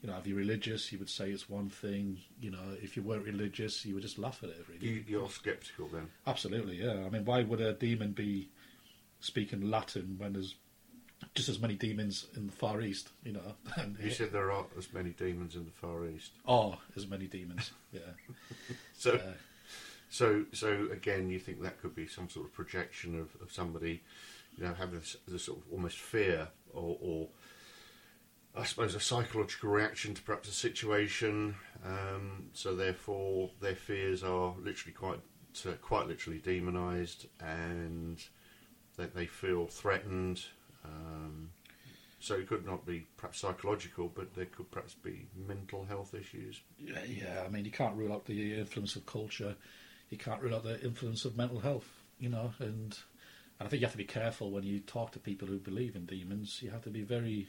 you 0.00 0.08
know, 0.08 0.16
if 0.18 0.26
you're 0.26 0.36
religious, 0.36 0.92
you 0.92 0.98
would 0.98 1.10
say 1.10 1.30
it's 1.30 1.48
one 1.50 1.68
thing. 1.68 2.18
You 2.40 2.52
know, 2.52 2.76
if 2.80 2.96
you 2.96 3.02
weren't 3.02 3.24
religious, 3.24 3.84
you 3.84 3.94
would 3.94 4.02
just 4.04 4.18
laugh 4.18 4.40
at 4.44 4.50
it. 4.50 4.64
Really, 4.68 4.86
you, 4.86 5.04
you're 5.08 5.28
sceptical 5.28 5.88
then. 5.88 6.08
absolutely, 6.26 6.76
yeah. 6.76 7.04
I 7.04 7.08
mean, 7.10 7.24
why 7.24 7.42
would 7.42 7.60
a 7.60 7.72
demon 7.72 8.12
be 8.12 8.48
speaking 9.20 9.68
Latin 9.68 10.14
when 10.18 10.34
there's 10.34 10.54
just 11.34 11.48
as 11.48 11.58
many 11.58 11.74
demons 11.74 12.28
in 12.36 12.46
the 12.46 12.52
Far 12.52 12.80
East? 12.82 13.10
You 13.24 13.32
know, 13.32 13.54
and 13.76 13.96
You 14.00 14.10
said 14.12 14.30
there 14.32 14.52
are 14.52 14.64
as 14.78 14.92
many 14.92 15.10
demons 15.10 15.56
in 15.56 15.64
the 15.64 15.72
Far 15.72 16.06
East. 16.06 16.30
Oh, 16.46 16.78
as 16.96 17.08
many 17.08 17.26
demons. 17.26 17.72
Yeah. 17.92 18.00
So, 18.96 19.14
Uh, 19.14 19.32
so, 20.18 20.44
so 20.52 20.88
again, 20.90 21.30
you 21.30 21.38
think 21.38 21.62
that 21.62 21.80
could 21.80 21.94
be 21.94 22.08
some 22.08 22.28
sort 22.28 22.46
of 22.46 22.52
projection 22.52 23.20
of, 23.20 23.40
of 23.40 23.52
somebody, 23.52 24.02
you 24.56 24.64
know, 24.64 24.74
having 24.74 24.98
this, 24.98 25.16
this 25.28 25.44
sort 25.44 25.58
of 25.58 25.64
almost 25.72 25.96
fear 25.96 26.48
or, 26.74 26.98
or, 27.00 27.28
I 28.56 28.64
suppose, 28.64 28.96
a 28.96 29.00
psychological 29.00 29.70
reaction 29.70 30.14
to 30.14 30.22
perhaps 30.22 30.48
a 30.48 30.52
situation. 30.52 31.54
Um, 31.86 32.50
so, 32.52 32.74
therefore, 32.74 33.50
their 33.60 33.76
fears 33.76 34.24
are 34.24 34.56
literally 34.60 34.92
quite, 34.92 35.20
uh, 35.64 35.74
quite 35.80 36.08
literally 36.08 36.40
demonised, 36.40 37.26
and 37.38 38.20
that 38.96 39.14
they 39.14 39.26
feel 39.26 39.68
threatened. 39.68 40.42
Um, 40.84 41.50
so 42.18 42.34
it 42.34 42.48
could 42.48 42.66
not 42.66 42.84
be 42.84 43.06
perhaps 43.18 43.38
psychological, 43.38 44.10
but 44.12 44.34
there 44.34 44.46
could 44.46 44.68
perhaps 44.72 44.94
be 44.94 45.28
mental 45.36 45.84
health 45.84 46.12
issues. 46.12 46.60
yeah, 46.76 47.04
yeah, 47.06 47.44
I 47.46 47.48
mean, 47.48 47.64
you 47.64 47.70
can't 47.70 47.94
rule 47.94 48.12
out 48.12 48.26
the 48.26 48.58
influence 48.58 48.96
of 48.96 49.06
culture. 49.06 49.54
You 50.10 50.18
can't 50.18 50.40
rule 50.42 50.54
out 50.54 50.64
the 50.64 50.80
influence 50.82 51.24
of 51.24 51.36
mental 51.36 51.60
health. 51.60 51.86
You 52.18 52.28
know, 52.30 52.52
and 52.58 52.96
and 53.60 53.66
I 53.66 53.68
think 53.68 53.80
you 53.80 53.86
have 53.86 53.92
to 53.92 53.98
be 53.98 54.04
careful 54.04 54.50
when 54.50 54.62
you 54.64 54.80
talk 54.80 55.12
to 55.12 55.18
people 55.18 55.48
who 55.48 55.58
believe 55.58 55.96
in 55.96 56.06
demons. 56.06 56.60
You 56.62 56.70
have 56.70 56.82
to 56.84 56.90
be 56.90 57.02
very, 57.02 57.48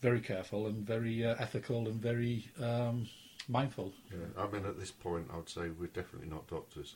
very 0.00 0.20
careful 0.20 0.66
and 0.66 0.86
very 0.86 1.24
uh, 1.24 1.34
ethical 1.38 1.86
and 1.88 2.00
very 2.00 2.48
um, 2.62 3.08
mindful. 3.48 3.92
Yeah, 4.10 4.42
I 4.42 4.48
mean, 4.50 4.64
at 4.66 4.78
this 4.78 4.90
point, 4.92 5.28
I 5.32 5.36
would 5.36 5.48
say 5.48 5.62
we're 5.70 5.88
definitely 5.88 6.28
not 6.28 6.46
doctors, 6.48 6.94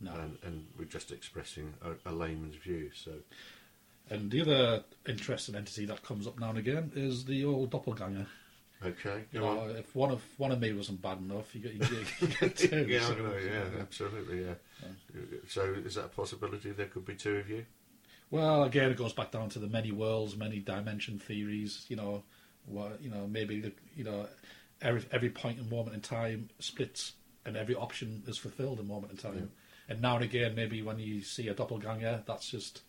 No. 0.00 0.12
and, 0.14 0.38
and 0.44 0.66
we're 0.78 0.84
just 0.84 1.10
expressing 1.10 1.74
a, 1.82 2.10
a 2.10 2.12
layman's 2.12 2.54
view. 2.56 2.90
So, 2.94 3.12
And 4.10 4.30
the 4.30 4.40
other 4.42 4.84
interesting 5.08 5.54
entity 5.56 5.84
that 5.86 6.02
comes 6.04 6.26
up 6.28 6.38
now 6.38 6.50
and 6.50 6.58
again 6.58 6.92
is 6.94 7.24
the 7.24 7.44
old 7.44 7.70
doppelganger. 7.70 8.26
Okay, 8.84 9.24
You 9.32 9.40
know, 9.40 9.60
on. 9.60 9.70
if 9.76 9.94
one 9.94 10.10
of 10.10 10.22
one 10.36 10.52
of 10.52 10.60
me 10.60 10.72
wasn't 10.72 11.00
bad 11.02 11.18
enough, 11.18 11.54
you 11.54 11.60
get, 11.60 11.72
you 11.72 11.78
get, 11.80 12.20
you 12.20 12.28
get 12.28 12.56
two. 12.70 12.86
yeah, 12.88 13.00
so- 13.00 13.14
know, 13.14 13.34
yeah, 13.36 13.64
absolutely, 13.80 14.44
yeah. 14.44 14.54
So, 15.48 15.62
is 15.84 15.94
that 15.96 16.04
a 16.06 16.08
possibility? 16.08 16.70
There 16.72 16.86
could 16.86 17.04
be 17.04 17.14
two 17.14 17.36
of 17.36 17.48
you. 17.48 17.64
Well, 18.30 18.64
again, 18.64 18.90
it 18.90 18.96
goes 18.98 19.12
back 19.14 19.30
down 19.32 19.48
to 19.50 19.58
the 19.58 19.68
many 19.68 19.90
worlds, 19.90 20.36
many 20.36 20.58
dimension 20.58 21.18
theories. 21.18 21.86
You 21.88 21.96
know, 21.96 22.22
what 22.66 23.00
you 23.02 23.10
know, 23.10 23.26
maybe 23.26 23.60
the, 23.60 23.72
you 23.96 24.04
know, 24.04 24.26
every 24.82 25.04
every 25.12 25.30
point 25.30 25.58
and 25.58 25.70
moment 25.70 25.94
in 25.94 26.00
time 26.02 26.50
splits, 26.58 27.12
and 27.46 27.56
every 27.56 27.74
option 27.74 28.22
is 28.26 28.36
fulfilled 28.38 28.80
in 28.80 28.86
moment 28.86 29.12
in 29.12 29.18
time. 29.18 29.50
And 29.88 30.02
now 30.02 30.16
and 30.16 30.24
again, 30.24 30.54
maybe 30.54 30.82
when 30.82 30.98
you 30.98 31.22
see 31.22 31.48
a 31.48 31.54
doppelganger, 31.54 32.22
that's 32.26 32.50
just 32.50 32.82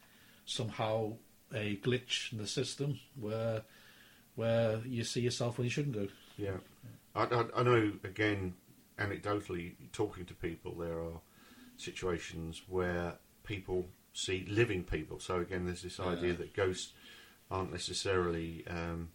somehow 0.46 1.13
a 1.53 1.77
glitch 1.77 2.31
in 2.34 2.38
the 2.39 2.46
system 2.48 3.00
where 3.19 3.62
where 4.39 4.79
you 4.86 5.03
see 5.03 5.19
yourself 5.22 5.58
when 5.58 5.65
you 5.65 5.72
shouldn't 5.72 5.96
do. 5.96 6.08
Yeah, 6.38 6.58
I, 7.13 7.24
I, 7.24 7.46
I 7.58 7.63
know. 7.63 7.91
Again, 8.03 8.53
anecdotally, 8.98 9.74
talking 9.91 10.25
to 10.25 10.34
people, 10.34 10.74
there 10.75 10.98
are 11.00 11.19
situations 11.77 12.62
where 12.67 13.15
people 13.43 13.88
see 14.13 14.46
living 14.50 14.84
people. 14.84 15.19
So 15.19 15.39
again, 15.39 15.65
there's 15.65 15.81
this 15.81 16.00
idea 16.00 16.31
Yeah. 16.31 16.38
that 16.38 16.53
ghosts 16.53 16.93
aren't 17.51 17.72
necessarily, 17.72 18.65
um, 18.67 19.10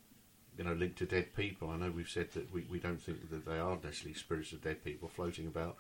you 0.59 0.65
know, 0.65 0.73
linked 0.75 0.99
to 0.99 1.07
dead 1.07 1.35
people. 1.35 1.71
I 1.71 1.77
know 1.77 1.91
we've 1.91 2.09
said 2.09 2.33
that 2.33 2.53
we, 2.53 2.67
we 2.71 2.79
don't 2.79 3.01
think 3.01 3.31
that 3.31 3.47
they 3.47 3.59
are 3.59 3.79
necessarily 3.83 4.15
spirits 4.15 4.53
of 4.53 4.63
dead 4.63 4.85
people 4.85 5.09
floating 5.09 5.47
about, 5.47 5.77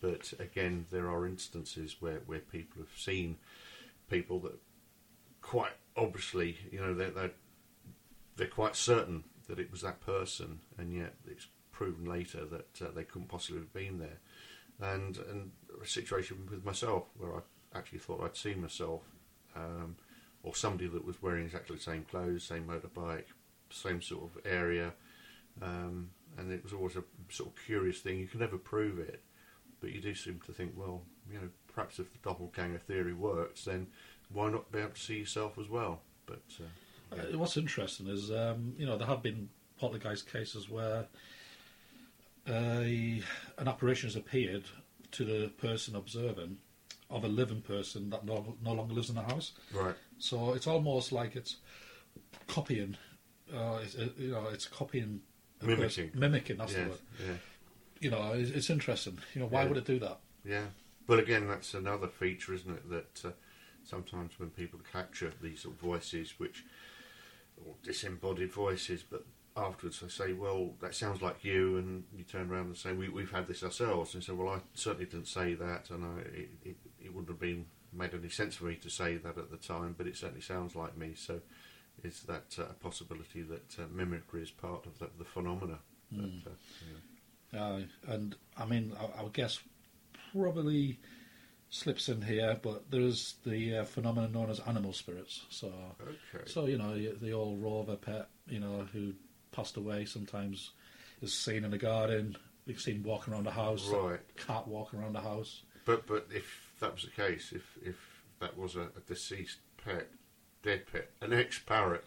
but 0.00 0.32
again, 0.38 0.86
there 0.90 1.08
are 1.10 1.26
instances 1.26 1.96
where, 2.00 2.20
where 2.26 2.40
people 2.40 2.82
have 2.82 2.98
seen 2.98 3.36
people 4.10 4.38
that 4.40 4.58
quite 5.40 5.72
obviously, 5.96 6.56
you 6.70 6.80
know, 6.80 6.94
they're, 6.94 7.10
they're 7.10 7.30
they're 8.36 8.46
quite 8.46 8.76
certain 8.76 9.24
that 9.48 9.58
it 9.58 9.70
was 9.70 9.82
that 9.82 10.00
person, 10.00 10.60
and 10.78 10.92
yet 10.92 11.14
it's 11.26 11.48
proven 11.72 12.04
later 12.04 12.44
that 12.46 12.82
uh, 12.82 12.90
they 12.94 13.04
couldn't 13.04 13.28
possibly 13.28 13.60
have 13.60 13.72
been 13.72 13.98
there. 13.98 14.20
and 14.80 15.18
and 15.30 15.50
a 15.82 15.86
situation 15.86 16.48
with 16.50 16.64
myself 16.64 17.04
where 17.16 17.34
I 17.34 17.40
actually 17.78 17.98
thought 17.98 18.22
I'd 18.22 18.36
seen 18.36 18.60
myself, 18.60 19.02
um, 19.56 19.96
or 20.42 20.54
somebody 20.54 20.88
that 20.88 21.04
was 21.04 21.22
wearing 21.22 21.44
exactly 21.44 21.76
the 21.76 21.82
same 21.82 22.04
clothes, 22.04 22.44
same 22.44 22.64
motorbike, 22.64 23.26
same 23.70 24.02
sort 24.02 24.24
of 24.24 24.46
area, 24.46 24.92
um, 25.60 26.10
and 26.38 26.52
it 26.52 26.62
was 26.62 26.72
always 26.72 26.96
a 26.96 27.04
sort 27.30 27.50
of 27.50 27.56
curious 27.64 28.00
thing. 28.00 28.18
You 28.18 28.26
can 28.26 28.40
never 28.40 28.58
prove 28.58 28.98
it, 28.98 29.22
but 29.80 29.92
you 29.92 30.00
do 30.00 30.14
seem 30.14 30.40
to 30.46 30.52
think, 30.52 30.72
well, 30.76 31.02
you 31.30 31.38
know, 31.38 31.48
perhaps 31.72 31.98
if 31.98 32.12
the 32.12 32.18
doppelganger 32.18 32.78
theory 32.78 33.14
works, 33.14 33.64
then 33.64 33.88
why 34.32 34.50
not 34.50 34.70
be 34.70 34.78
able 34.78 34.90
to 34.90 35.00
see 35.00 35.18
yourself 35.18 35.58
as 35.58 35.68
well? 35.68 36.00
But 36.26 36.42
uh, 36.60 36.64
Uh, 37.12 37.38
what's 37.38 37.56
interesting 37.56 38.08
is, 38.08 38.30
um, 38.30 38.74
you 38.78 38.86
know, 38.86 38.96
there 38.96 39.06
have 39.06 39.22
been 39.22 39.48
poltergeist 39.78 40.30
cases 40.32 40.68
where 40.70 41.06
a, 42.48 43.22
an 43.58 43.68
apparition 43.68 44.08
has 44.08 44.16
appeared 44.16 44.64
to 45.12 45.24
the 45.24 45.48
person 45.58 45.94
observing 45.96 46.58
of 47.10 47.24
a 47.24 47.28
living 47.28 47.60
person 47.60 48.10
that 48.10 48.24
no, 48.24 48.56
no 48.64 48.72
longer 48.72 48.94
lives 48.94 49.08
in 49.10 49.14
the 49.14 49.22
house. 49.22 49.52
right, 49.74 49.94
So 50.18 50.54
it's 50.54 50.66
almost 50.66 51.12
like 51.12 51.36
it's 51.36 51.56
copying. 52.48 52.96
Uh, 53.52 53.80
it's, 53.82 53.94
uh, 53.96 54.08
you 54.16 54.30
know, 54.30 54.48
it's 54.52 54.66
copying. 54.66 55.20
Mimicking. 55.60 55.82
person- 55.84 56.10
mimicking. 56.20 56.56
That's 56.56 56.74
the 56.74 56.80
word. 56.82 56.98
yeah. 57.20 57.34
You 58.00 58.10
know, 58.10 58.32
it's, 58.32 58.50
it's 58.50 58.70
interesting. 58.70 59.18
You 59.34 59.42
know, 59.42 59.46
why 59.46 59.62
Yeah. 59.62 59.68
would 59.68 59.76
it 59.78 59.84
do 59.84 59.98
that? 60.00 60.18
Yeah, 60.44 60.66
but 61.06 61.18
again, 61.20 61.46
that's 61.46 61.74
another 61.74 62.08
feature, 62.08 62.52
isn't 62.54 62.70
it? 62.74 62.90
That 62.90 63.24
uh, 63.28 63.32
sometimes 63.84 64.32
when 64.38 64.50
people 64.50 64.80
capture 64.90 65.32
these 65.40 65.60
sort 65.60 65.74
of 65.76 65.80
voices, 65.80 66.34
which 66.38 66.64
or 67.66 67.74
disembodied 67.82 68.52
voices, 68.52 69.02
but 69.02 69.24
afterwards 69.56 70.00
they 70.00 70.08
say, 70.08 70.32
"Well, 70.32 70.74
that 70.80 70.94
sounds 70.94 71.22
like 71.22 71.44
you," 71.44 71.76
and 71.76 72.04
you 72.16 72.24
turn 72.24 72.50
around 72.50 72.66
and 72.66 72.76
say, 72.76 72.92
we, 72.92 73.08
"We've 73.08 73.30
had 73.30 73.46
this 73.46 73.62
ourselves," 73.62 74.14
and 74.14 74.22
say, 74.22 74.32
"Well, 74.32 74.48
I 74.48 74.60
certainly 74.74 75.06
didn't 75.06 75.28
say 75.28 75.54
that, 75.54 75.90
and 75.90 76.04
I, 76.04 76.20
it, 76.20 76.50
it, 76.64 76.76
it 77.04 77.14
wouldn't 77.14 77.28
have 77.28 77.40
been 77.40 77.66
made 77.92 78.14
any 78.14 78.30
sense 78.30 78.56
for 78.56 78.64
me 78.64 78.76
to 78.76 78.90
say 78.90 79.16
that 79.16 79.36
at 79.36 79.50
the 79.50 79.56
time, 79.56 79.94
but 79.96 80.06
it 80.06 80.16
certainly 80.16 80.40
sounds 80.40 80.74
like 80.74 80.96
me." 80.96 81.14
So, 81.14 81.40
is 82.02 82.22
that 82.22 82.56
uh, 82.58 82.62
a 82.62 82.74
possibility 82.74 83.42
that 83.42 83.78
uh, 83.78 83.82
mimicry 83.92 84.42
is 84.42 84.50
part 84.50 84.86
of 84.86 84.98
the, 84.98 85.08
the 85.18 85.24
phenomena? 85.24 85.78
That, 86.10 86.24
uh, 86.46 86.54
yeah. 87.52 87.62
Uh, 87.62 87.80
and 88.08 88.36
I 88.56 88.64
mean, 88.64 88.92
I, 88.98 89.20
I 89.20 89.22
would 89.22 89.34
guess 89.34 89.60
probably 90.32 90.98
slips 91.72 92.10
in 92.10 92.20
here, 92.20 92.58
but 92.62 92.90
there 92.90 93.00
is 93.00 93.36
the 93.46 93.78
uh, 93.78 93.84
phenomenon 93.84 94.30
known 94.30 94.50
as 94.50 94.60
animal 94.60 94.92
spirits. 94.92 95.46
So, 95.48 95.72
Okay. 96.00 96.44
so 96.44 96.66
you 96.66 96.76
know, 96.78 96.94
the 96.94 97.32
old 97.32 97.60
rover 97.62 97.96
pet, 97.96 98.28
you 98.46 98.60
know, 98.60 98.86
who 98.92 99.14
passed 99.52 99.76
away 99.78 100.04
sometimes 100.04 100.72
is 101.22 101.32
seen 101.34 101.64
in 101.64 101.70
the 101.70 101.78
garden. 101.78 102.36
We've 102.66 102.78
seen 102.80 103.02
walking 103.02 103.32
around 103.32 103.44
the 103.44 103.50
house, 103.52 103.88
Right. 103.88 104.20
cat 104.36 104.68
walking 104.68 105.00
around 105.00 105.14
the 105.14 105.20
house. 105.22 105.62
But 105.86 106.06
but 106.06 106.28
if 106.30 106.72
that 106.80 106.92
was 106.92 107.04
the 107.04 107.10
case, 107.10 107.52
if 107.52 107.78
if 107.82 107.96
that 108.38 108.56
was 108.56 108.76
a, 108.76 108.82
a 108.82 109.00
deceased 109.08 109.58
pet, 109.82 110.08
dead 110.62 110.86
pet, 110.92 111.10
an 111.22 111.32
ex 111.32 111.58
parrot, 111.58 112.06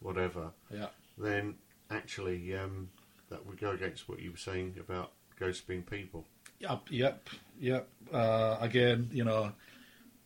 whatever, 0.00 0.52
Yeah, 0.72 0.88
then 1.18 1.56
actually 1.90 2.56
um, 2.56 2.88
that 3.28 3.44
would 3.46 3.60
go 3.60 3.70
against 3.72 4.08
what 4.08 4.20
you 4.20 4.30
were 4.32 4.36
saying 4.38 4.76
about 4.80 5.12
ghosts 5.38 5.62
being 5.62 5.82
people. 5.82 6.26
Yep, 6.60 6.80
yep, 6.90 7.28
yep. 7.60 7.88
Uh, 8.12 8.56
again, 8.60 9.08
you 9.12 9.24
know, 9.24 9.52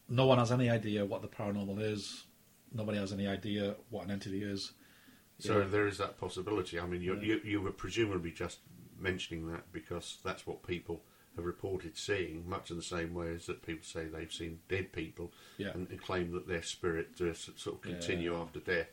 no 0.09 0.27
one 0.27 0.39
has 0.39 0.53
any 0.53 0.71
idea 0.71 1.05
what 1.05 1.23
the 1.23 1.29
paranormal 1.29 1.81
is. 1.81 2.25
Nobody 2.73 2.99
has 2.99 3.13
any 3.13 3.27
idea 3.27 3.75
what 3.91 4.05
an 4.05 4.11
entity 4.11 4.43
is. 4.43 4.73
So 5.39 5.61
Yeah. 5.61 5.67
there 5.67 5.87
is 5.89 5.99
that 5.99 6.19
possibility. 6.19 6.79
I 6.79 6.87
mean, 6.87 7.03
you, 7.03 7.15
Yeah. 7.17 7.23
you 7.23 7.41
you 7.45 7.61
were 7.63 7.73
presumably 7.73 8.31
just 8.31 8.61
mentioning 8.99 9.49
that 9.51 9.73
because 9.73 10.19
that's 10.23 10.47
what 10.47 10.63
people 10.63 11.03
have 11.37 11.45
reported 11.45 11.97
seeing, 11.97 12.49
much 12.49 12.71
in 12.71 12.77
the 12.77 12.83
same 12.83 13.15
way 13.15 13.35
as 13.35 13.47
that 13.47 13.63
people 13.63 13.85
say 13.85 14.07
they've 14.07 14.33
seen 14.33 14.61
dead 14.69 14.93
people 14.93 15.33
Yeah. 15.59 15.71
and, 15.71 15.89
and 15.89 16.01
claim 16.03 16.33
that 16.33 16.47
their 16.47 16.63
spirit 16.63 17.17
does 17.17 17.51
sort 17.57 17.77
of 17.77 17.83
continue 17.83 18.37
after 18.37 18.61
death. 18.61 18.91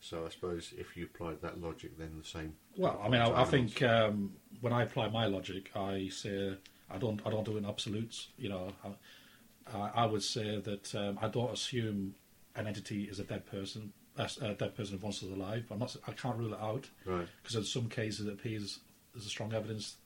So 0.00 0.24
I 0.24 0.28
suppose 0.28 0.72
if 0.78 0.96
you 0.96 1.06
applied 1.06 1.40
that 1.42 1.60
logic, 1.60 1.98
then 1.98 2.18
the 2.18 2.24
same. 2.24 2.56
Well, 2.76 3.00
I 3.02 3.08
mean, 3.08 3.20
I, 3.20 3.42
I 3.42 3.44
think 3.44 3.82
um, 3.82 4.36
when 4.60 4.72
I 4.72 4.82
apply 4.84 5.08
my 5.08 5.26
logic, 5.26 5.72
I 5.74 6.08
say 6.08 6.56
I 6.90 6.98
don't, 6.98 7.20
I 7.26 7.30
don't 7.30 7.44
do 7.44 7.54
it 7.56 7.58
in 7.58 7.66
absolutes. 7.66 8.28
You 8.38 8.48
know, 8.50 8.72
I, 8.84 9.76
I, 9.76 9.90
I 10.02 10.06
would 10.06 10.22
say 10.22 10.58
that 10.60 10.94
um, 10.94 11.18
I 11.20 11.28
don't 11.28 11.52
assume 11.52 12.14
an 12.56 12.66
entity 12.66 13.04
is 13.04 13.18
a 13.20 13.24
dead 13.24 13.46
person, 13.46 13.92
a, 14.16 14.28
dead 14.54 14.74
person 14.76 14.98
who 14.98 15.04
once 15.04 15.22
was 15.22 15.30
alive. 15.30 15.66
I'm 15.70 15.78
not, 15.78 15.94
I 16.06 16.12
can't 16.12 16.36
rule 16.38 16.54
it 16.54 16.60
out 16.60 16.88
Right. 17.04 17.28
because 17.42 17.56
in 17.56 17.64
some 17.64 17.88
cases 17.88 18.26
it 18.26 18.32
appears 18.32 18.80
there's 19.12 19.26
a 19.26 19.30
strong 19.30 19.52
evidence 19.54 19.96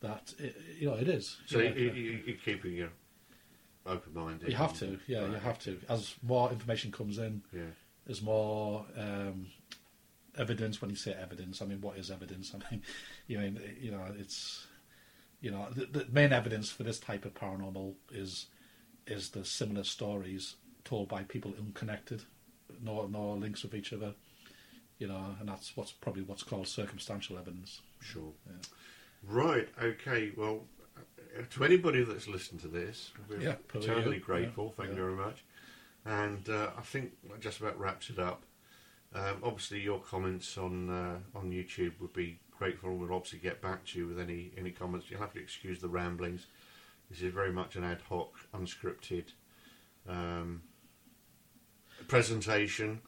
that 0.00 0.32
it, 0.38 0.56
you 0.78 0.88
know 0.88 0.94
it 0.96 1.08
is. 1.08 1.36
So 1.46 1.58
You 1.58 1.64
you, 1.74 1.86
know, 1.88 1.94
you, 1.94 2.22
you're 2.26 2.36
keeping 2.36 2.72
your 2.74 2.90
open 3.86 4.14
minded. 4.14 4.48
you 4.48 4.56
have 4.56 4.78
to, 4.78 4.98
yeah, 5.06 5.26
you 5.26 5.34
have 5.34 5.58
to. 5.60 5.78
As 5.88 6.14
more 6.22 6.50
information 6.50 6.90
comes 6.92 7.18
in, 7.18 7.42
Yeah. 7.52 7.62
there's 8.06 8.22
more 8.22 8.84
um, 8.96 9.46
evidence. 10.38 10.80
When 10.80 10.90
you 10.90 10.96
say 10.96 11.12
evidence, 11.12 11.62
I 11.62 11.66
mean 11.66 11.80
what 11.80 11.96
is 11.98 12.10
evidence? 12.10 12.52
I 12.70 12.70
mean, 12.72 12.82
you 13.26 13.38
mean 13.38 13.60
you 13.80 13.90
know 13.90 14.04
it's 14.18 14.66
you 15.42 15.50
know 15.50 15.66
the, 15.74 15.84
the 15.86 16.06
main 16.10 16.32
evidence 16.32 16.70
for 16.70 16.84
this 16.84 16.98
type 16.98 17.26
of 17.26 17.34
paranormal 17.34 17.94
is 18.10 18.46
is 19.06 19.30
the 19.30 19.44
similar 19.44 19.84
stories 19.84 20.54
told 20.84 21.08
by 21.08 21.24
people 21.24 21.52
unconnected, 21.58 22.22
no 22.82 23.06
no 23.06 23.32
links 23.32 23.62
with 23.62 23.74
each 23.74 23.92
other. 23.92 24.14
You 24.98 25.08
know, 25.08 25.34
and 25.40 25.48
that's 25.48 25.76
what's 25.76 25.90
probably 25.90 26.22
what's 26.22 26.44
called 26.44 26.68
circumstantial 26.68 27.36
evidence. 27.36 27.80
Sure. 28.00 28.32
Yeah. 28.46 28.52
Right. 29.26 29.68
Okay. 29.82 30.30
Well, 30.36 30.60
uh, 30.96 31.42
to 31.50 31.64
anybody 31.64 32.04
that's 32.04 32.28
listened 32.28 32.60
to 32.60 32.68
this, 32.68 33.10
we're 33.28 33.40
Yeah, 33.40 33.56
eternally 33.74 34.18
grateful. 34.18 34.66
Yeah, 34.66 34.84
Thank 34.84 34.96
you 34.96 35.02
very 35.02 35.16
much. 35.16 35.44
And 36.04 36.48
uh, 36.48 36.70
I 36.78 36.82
think 36.82 37.12
that 37.28 37.40
just 37.40 37.60
about 37.60 37.78
wraps 37.80 38.10
it 38.10 38.20
up. 38.20 38.42
Um, 39.14 39.38
obviously, 39.42 39.80
your 39.80 39.98
comments 39.98 40.56
on 40.56 40.88
uh, 40.88 41.38
on 41.38 41.50
YouTube 41.50 42.00
would 42.00 42.12
be 42.12 42.38
grateful, 42.62 42.90
and 42.90 43.00
we'll 43.00 43.12
obviously 43.12 43.40
get 43.40 43.60
back 43.60 43.84
to 43.84 43.98
you 43.98 44.06
with 44.06 44.20
any 44.20 44.52
any 44.56 44.70
comments. 44.70 45.10
You'll 45.10 45.20
have 45.20 45.32
to 45.32 45.40
excuse 45.40 45.80
the 45.80 45.88
ramblings. 45.88 46.46
This 47.10 47.20
is 47.20 47.32
very 47.32 47.52
much 47.52 47.74
an 47.74 47.82
ad 47.82 48.00
hoc, 48.08 48.34
unscripted 48.54 49.32
um, 50.08 50.62
presentation, 52.06 53.00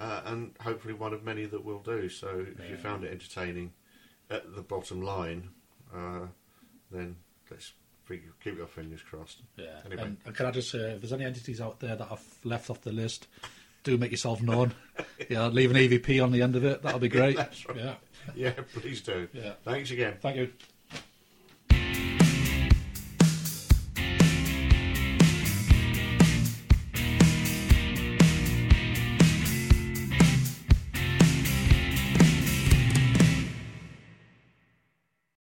uh, 0.00 0.22
and 0.24 0.54
hopefully 0.60 0.94
one 0.94 1.12
of 1.12 1.22
many 1.22 1.44
that 1.44 1.62
we'll 1.62 1.80
do. 1.80 2.08
So, 2.08 2.46
if 2.58 2.70
you 2.70 2.76
found 2.78 3.04
it 3.04 3.12
entertaining, 3.12 3.72
at 4.30 4.54
the 4.56 4.62
bottom 4.62 5.02
line, 5.02 5.50
uh, 5.94 6.26
then 6.90 7.16
let's 7.50 7.74
fig- 8.04 8.32
keep 8.42 8.56
your 8.56 8.66
fingers 8.66 9.02
crossed. 9.02 9.42
Yeah. 9.56 9.66
Anyway. 9.84 10.02
And, 10.02 10.16
and 10.24 10.34
can 10.34 10.46
I 10.46 10.50
just 10.50 10.70
say, 10.70 10.78
if 10.78 11.02
there's 11.02 11.12
any 11.12 11.26
entities 11.26 11.60
out 11.60 11.80
there 11.80 11.96
that 11.96 12.08
I've 12.10 12.38
left 12.44 12.70
off 12.70 12.80
the 12.80 12.92
list, 12.92 13.28
do 13.82 13.96
make 13.96 14.10
yourself 14.10 14.42
known. 14.42 14.72
yeah, 15.28 15.46
leave 15.48 15.70
an 15.70 15.76
EVP 15.76 16.22
on 16.22 16.32
the 16.32 16.42
end 16.42 16.56
of 16.56 16.64
it. 16.64 16.82
That'll 16.82 17.00
be 17.00 17.08
great. 17.08 17.36
That's 17.42 17.68
right. 17.68 17.76
Yeah. 17.78 17.94
Yeah, 18.36 18.52
please 18.74 19.00
do. 19.00 19.28
Yeah. 19.32 19.54
Thanks 19.64 19.90
again. 19.90 20.16
Thank 20.20 20.36
you. 20.36 20.52